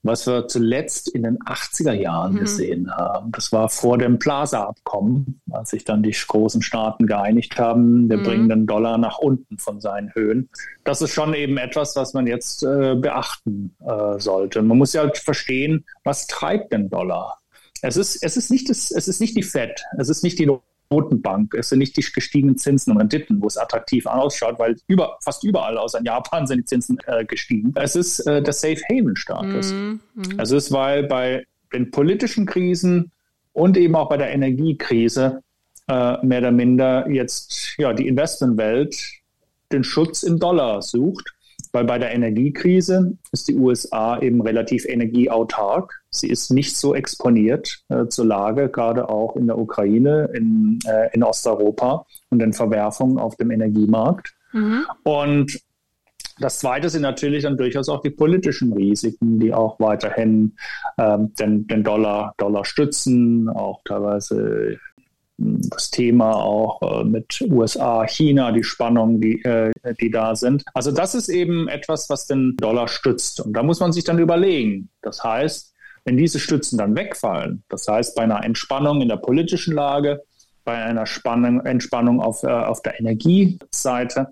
was 0.03 0.27
wir 0.27 0.49
zuletzt 0.49 1.09
in 1.09 1.23
den 1.23 1.38
80er 1.38 1.92
Jahren 1.92 2.35
mhm. 2.35 2.40
gesehen 2.40 2.94
haben. 2.94 3.33
Das 3.33 3.53
war 3.53 3.70
vor 3.70 3.97
dem 3.97 4.18
Plaza-Abkommen, 4.18 5.40
als 5.51 5.70
sich 5.70 5.85
dann 5.85 6.03
die 6.03 6.11
großen 6.12 6.61
Staaten 6.61 7.07
geeinigt 7.07 7.59
haben, 7.59 8.11
wir 8.11 8.18
mhm. 8.18 8.23
bringen 8.23 8.49
den 8.51 8.66
Dollar 8.66 8.99
nach 8.99 9.18
unten 9.18 9.57
von 9.57 9.81
seinen 9.81 10.14
Höhen. 10.14 10.51
Das 10.85 11.01
ist 11.01 11.12
schon 11.12 11.33
eben 11.33 11.57
etwas, 11.57 11.97
was 11.97 12.12
man 12.12 12.27
jetzt 12.27 12.61
beachten 12.61 13.75
sollte. 14.18 14.61
Man 14.61 14.77
muss 14.77 14.92
ja 14.92 15.03
halt 15.03 15.16
verstehen, 15.16 15.87
was 16.05 16.27
treibt 16.27 16.75
den 16.75 16.90
Dollar? 16.90 17.38
Es 17.85 17.97
ist, 17.97 18.23
es 18.23 18.37
ist 18.37 18.51
nicht 18.51 18.70
das, 18.70 18.90
es 18.90 19.09
ist 19.09 19.20
nicht 19.20 19.37
die 19.37 19.42
Fed, 19.42 19.85
es 19.99 20.09
ist 20.09 20.23
nicht 20.23 20.38
die 20.38 20.51
Notenbank. 20.90 21.55
Es 21.55 21.68
sind 21.68 21.81
nicht 21.81 21.97
die 21.97 22.03
gestiegenen 22.03 22.57
Zinsen 22.57 22.92
und 22.92 22.99
Renditen, 22.99 23.42
wo 23.42 23.47
es 23.47 23.57
attraktiv 23.57 24.07
ausschaut, 24.07 24.59
weil 24.59 24.77
über, 24.87 25.18
fast 25.23 25.44
überall 25.44 25.77
außer 25.77 25.99
in 25.99 26.05
Japan 26.05 26.47
sind 26.47 26.59
die 26.59 26.64
Zinsen 26.64 26.99
äh, 27.07 27.25
gestiegen. 27.25 27.73
Es 27.77 27.97
ist 27.97 28.20
äh, 28.20 28.42
der 28.42 28.53
Safe 28.53 28.81
Haven 28.90 29.16
Status. 29.16 29.73
Mhm. 29.73 30.01
Es 30.38 30.51
ist, 30.51 30.73
weil 30.73 31.05
bei 31.05 31.44
den 31.73 31.90
politischen 31.90 32.47
Krisen 32.47 33.11
und 33.53 33.77
eben 33.77 33.97
auch 33.97 34.09
bei 34.09 34.16
der 34.16 34.31
Energiekrise 34.31 35.40
äh, 35.88 36.25
mehr 36.25 36.38
oder 36.38 36.53
minder 36.53 37.09
jetzt 37.11 37.75
ja 37.77 37.92
die 37.92 38.07
Investmentwelt 38.07 38.97
den 39.73 39.85
Schutz 39.85 40.23
im 40.23 40.38
Dollar 40.38 40.81
sucht 40.81 41.35
weil 41.75 41.85
bei 41.85 41.99
der 41.99 42.12
Energiekrise 42.12 43.18
ist 43.33 43.49
die 43.49 43.57
USA 43.57 44.20
eben 44.20 44.40
relativ 44.40 44.87
energieautark. 44.87 46.04
Sie 46.14 46.29
ist 46.29 46.50
nicht 46.50 46.77
so 46.77 46.94
exponiert 46.94 47.83
äh, 47.88 48.07
zur 48.07 48.27
Lage, 48.27 48.68
gerade 48.68 49.09
auch 49.09 49.37
in 49.37 49.46
der 49.46 49.59
Ukraine, 49.59 50.31
in, 50.35 50.79
äh, 50.87 51.11
in 51.12 51.22
Osteuropa 51.22 52.07
und 52.31 52.38
den 52.38 52.53
Verwerfungen 52.53 53.18
auf 53.18 53.37
dem 53.37 53.50
Energiemarkt. 53.50 54.35
Mhm. 54.53 54.87
Und 55.03 55.61
das 56.38 56.59
Zweite 56.59 56.88
sind 56.88 57.03
natürlich 57.03 57.44
dann 57.44 57.57
durchaus 57.57 57.88
auch 57.88 58.00
die 58.00 58.11
politischen 58.11 58.72
Risiken, 58.72 59.38
die 59.38 59.55
auch 59.55 59.79
weiterhin 59.79 60.57
ähm, 60.98 61.33
den, 61.38 61.66
den 61.66 61.85
Dollar, 61.85 62.35
Dollar 62.38 62.64
stützen, 62.64 63.48
auch 63.48 63.83
teilweise 63.85 64.79
das 65.37 65.90
Thema 65.90 66.37
auch 66.37 66.81
äh, 66.83 67.05
mit 67.05 67.40
USA, 67.42 68.07
China, 68.07 68.53
die 68.53 68.62
Spannungen, 68.62 69.20
die, 69.20 69.42
äh, 69.42 69.72
die 70.00 70.11
da 70.11 70.37
sind. 70.37 70.64
Also 70.74 70.92
das 70.92 71.14
ist 71.14 71.29
eben 71.29 71.68
etwas, 71.68 72.09
was 72.09 72.27
den 72.27 72.57
Dollar 72.57 72.88
stützt. 72.88 73.40
Und 73.40 73.53
da 73.53 73.62
muss 73.62 73.81
man 73.81 73.92
sich 73.92 74.05
dann 74.05 74.18
überlegen. 74.18 74.90
Das 75.03 75.24
heißt, 75.24 75.74
wenn 76.05 76.17
diese 76.17 76.38
Stützen 76.38 76.79
dann 76.79 76.97
wegfallen, 76.97 77.64
das 77.69 77.88
heißt 77.88 78.14
bei 78.14 78.23
einer 78.23 78.45
Entspannung 78.45 79.01
in 79.01 79.09
der 79.09 79.17
politischen 79.17 79.75
Lage, 79.75 80.23
bei 80.64 80.77
einer 80.77 81.07
Spannung, 81.07 81.61
Entspannung 81.61 82.21
auf, 82.21 82.43
äh, 82.43 82.49
auf 82.49 82.83
der 82.83 82.99
Energieseite, 82.99 84.29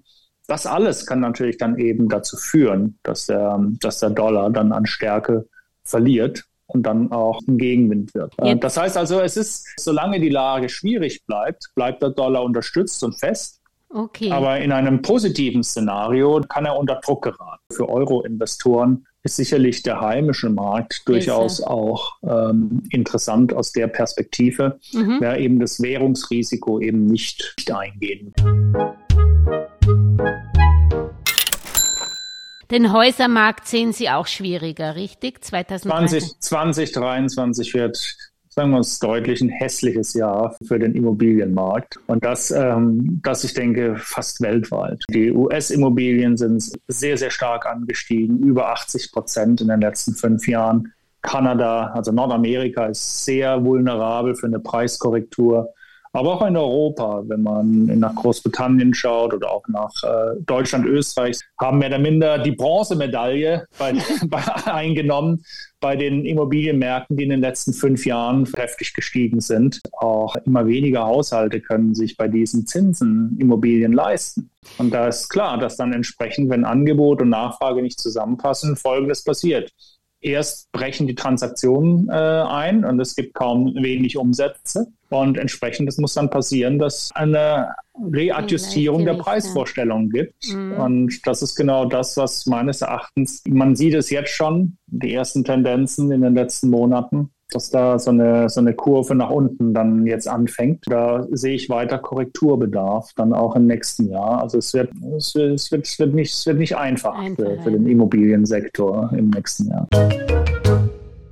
das 0.47 0.67
alles 0.67 1.07
kann 1.07 1.21
natürlich 1.21 1.57
dann 1.57 1.79
eben 1.79 2.09
dazu 2.09 2.37
führen, 2.37 2.99
dass 3.03 3.27
der, 3.27 3.59
dass 3.81 4.01
der 4.01 4.11
Dollar 4.11 4.51
dann 4.51 4.73
an 4.73 4.87
Stärke 4.87 5.49
verliert 5.85 6.45
und 6.67 6.85
dann 6.85 7.13
auch 7.13 7.41
ein 7.47 7.59
Gegenwind 7.59 8.15
wird. 8.15 8.35
Jetzt. 8.43 8.65
Das 8.65 8.77
heißt 8.77 8.97
also, 8.97 9.21
es 9.21 9.37
ist, 9.37 9.67
solange 9.79 10.21
die 10.21 10.29
Lage 10.29 10.69
schwierig 10.69 11.25
bleibt, 11.27 11.71
bleibt 11.75 12.03
der 12.03 12.11
Dollar 12.11 12.43
unterstützt 12.43 13.03
und 13.05 13.19
fest. 13.19 13.61
Okay. 13.89 14.31
Aber 14.31 14.59
in 14.59 14.73
einem 14.73 15.03
positiven 15.03 15.63
Szenario 15.63 16.41
kann 16.49 16.65
er 16.65 16.79
unter 16.79 16.97
Druck 16.97 17.25
geraten. 17.25 17.63
Für 17.71 17.89
Euro-Investoren 17.89 19.07
ist 19.25 19.37
sicherlich 19.37 19.83
der 19.83 20.01
heimische 20.01 20.51
Markt 20.51 21.03
durchaus 21.07 21.59
Hilfe. 21.59 21.71
auch 21.71 22.17
ähm, 22.23 22.83
interessant 22.91 23.55
aus 23.55 23.73
der 23.73 23.87
Perspektive, 23.87 24.81
mhm. 24.93 25.19
wer 25.21 25.39
eben 25.39 25.61
das 25.61 25.81
Währungsrisiko 25.81 26.81
eben 26.81 27.07
nicht, 27.07 27.55
nicht 27.57 27.73
eingehen. 27.73 28.33
Den 32.71 32.93
Häusermarkt 32.93 33.69
sehen 33.69 33.93
Sie 33.93 34.09
auch 34.09 34.27
schwieriger, 34.27 34.97
richtig? 34.97 35.45
2020, 35.45 36.41
2023 36.41 37.75
wird 37.75 38.17
sagen 38.55 38.71
wir 38.71 38.77
uns 38.77 38.99
deutlich 38.99 39.41
ein 39.41 39.49
hässliches 39.49 40.13
Jahr 40.13 40.55
für 40.63 40.79
den 40.79 40.95
Immobilienmarkt. 40.95 41.99
Und 42.07 42.23
das, 42.23 42.51
ähm, 42.51 43.21
das 43.23 43.45
ich 43.45 43.55
denke, 43.55 43.97
fast 43.97 44.43
weltweit. 44.43 45.03
Die 45.09 45.33
US-Immobilien 45.33 46.37
sind 46.37 46.71
sehr, 46.87 47.17
sehr 47.17 47.31
stark 47.31 47.65
angestiegen, 47.65 48.41
über 48.41 48.69
80 48.69 49.11
Prozent 49.11 49.61
in 49.63 49.69
den 49.69 49.81
letzten 49.81 50.15
fünf 50.15 50.47
Jahren. 50.47 50.93
Kanada, 51.23 51.93
also 51.95 52.13
Nordamerika, 52.13 52.87
ist 52.87 53.25
sehr 53.25 53.65
vulnerabel 53.65 54.35
für 54.35 54.47
eine 54.47 54.59
Preiskorrektur 54.59 55.73
aber 56.13 56.35
auch 56.35 56.47
in 56.47 56.57
Europa, 56.57 57.23
wenn 57.27 57.43
man 57.43 57.85
nach 57.99 58.15
Großbritannien 58.15 58.93
schaut 58.93 59.33
oder 59.33 59.51
auch 59.51 59.67
nach 59.69 59.93
äh, 60.03 60.41
Deutschland, 60.45 60.85
Österreich, 60.85 61.39
haben 61.59 61.79
mehr 61.79 61.89
oder 61.89 61.99
minder 61.99 62.39
die 62.39 62.53
Bronzemedaille 62.53 63.67
bei, 63.79 63.95
bei, 64.27 64.43
eingenommen 64.67 65.43
bei 65.81 65.97
den 65.97 66.25
Immobilienmärkten, 66.25 67.17
die 67.17 67.25
in 67.25 67.31
den 67.31 67.41
letzten 67.41 67.73
fünf 67.73 68.05
Jahren 68.07 68.45
kräftig 68.45 68.95
gestiegen 68.95 69.41
sind. 69.41 69.81
Auch 69.93 70.37
immer 70.45 70.67
weniger 70.67 71.05
Haushalte 71.05 71.61
können 71.61 71.95
sich 71.95 72.17
bei 72.17 72.29
diesen 72.29 72.67
Zinsen 72.67 73.37
Immobilien 73.41 73.93
leisten. 73.93 74.51
Und 74.79 74.93
da 74.93 75.09
ist 75.09 75.29
klar, 75.29 75.59
dass 75.59 75.77
dann 75.77 75.93
entsprechend, 75.93 76.51
wenn 76.51 76.65
Angebot 76.65 77.21
und 77.21 77.31
Nachfrage 77.31 77.83
nicht 77.83 77.99
zusammenpassen, 77.99 78.77
Folgendes 78.77 79.25
passiert 79.25 79.73
erst 80.23 80.71
brechen 80.73 81.07
die 81.07 81.15
Transaktionen 81.15 82.09
äh, 82.09 82.13
ein 82.13 82.85
und 82.85 82.99
es 83.01 83.15
gibt 83.15 83.35
kaum 83.35 83.75
wenig 83.75 84.17
Umsätze. 84.17 84.87
Und 85.11 85.37
entsprechend 85.37 85.89
das 85.89 85.99
muss 85.99 86.15
dann 86.15 86.31
passieren, 86.31 86.79
dass 86.79 87.11
eine 87.15 87.75
Readjustierung 88.11 89.05
der 89.05 89.15
Preisvorstellungen 89.15 90.09
gibt. 90.09 90.49
Mhm. 90.49 90.73
Und 90.73 91.27
das 91.27 91.43
ist 91.43 91.55
genau 91.55 91.85
das, 91.85 92.17
was 92.17 92.47
meines 92.47 92.81
Erachtens, 92.81 93.43
man 93.47 93.77
sieht 93.77 93.95
es 93.95 94.09
jetzt 94.09 94.31
schon, 94.31 94.79
die 94.87 95.13
ersten 95.13 95.45
Tendenzen 95.45 96.11
in 96.13 96.23
den 96.23 96.35
letzten 96.35 96.71
Monaten, 96.71 97.31
dass 97.55 97.71
da 97.71 97.99
so 97.99 98.11
eine, 98.11 98.49
so 98.49 98.61
eine 98.61 98.75
Kurve 98.75 99.15
nach 99.15 99.31
unten 99.31 99.75
dann 99.75 100.07
jetzt 100.07 100.29
anfängt. 100.29 100.85
Da 100.87 101.27
sehe 101.31 101.55
ich 101.55 101.69
weiter 101.69 101.99
Korrekturbedarf, 101.99 103.13
dann 103.17 103.33
auch 103.33 103.57
im 103.57 103.67
nächsten 103.67 104.11
Jahr. 104.11 104.43
Also 104.43 104.59
es 104.59 104.73
wird, 104.75 104.91
es 105.17 105.35
wird, 105.35 105.55
es 105.55 105.71
wird, 105.71 105.87
es 105.87 105.99
wird, 105.99 106.15
nicht, 106.15 106.33
es 106.33 106.47
wird 106.47 106.59
nicht 106.59 106.77
einfach, 106.77 107.15
einfach 107.15 107.45
für, 107.45 107.63
für 107.63 107.71
den 107.71 107.87
Immobiliensektor 107.87 109.13
im 109.17 109.31
nächsten 109.31 109.69
Jahr. 109.69 109.89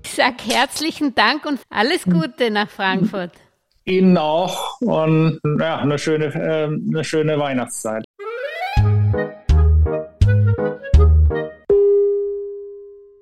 Ich 0.04 0.12
sage 0.12 0.36
herzlichen 0.48 1.14
Dank 1.14 1.46
und 1.46 1.60
alles 1.70 2.04
Gute 2.04 2.50
nach 2.50 2.68
Frankfurt. 2.68 3.32
Ihnen 3.84 4.16
auch 4.18 4.80
und 4.80 5.40
ja, 5.58 5.78
eine 5.78 5.98
schöne, 5.98 6.26
äh, 6.26 6.66
eine 6.66 7.04
schöne 7.04 7.38
Weihnachtszeit. 7.38 8.04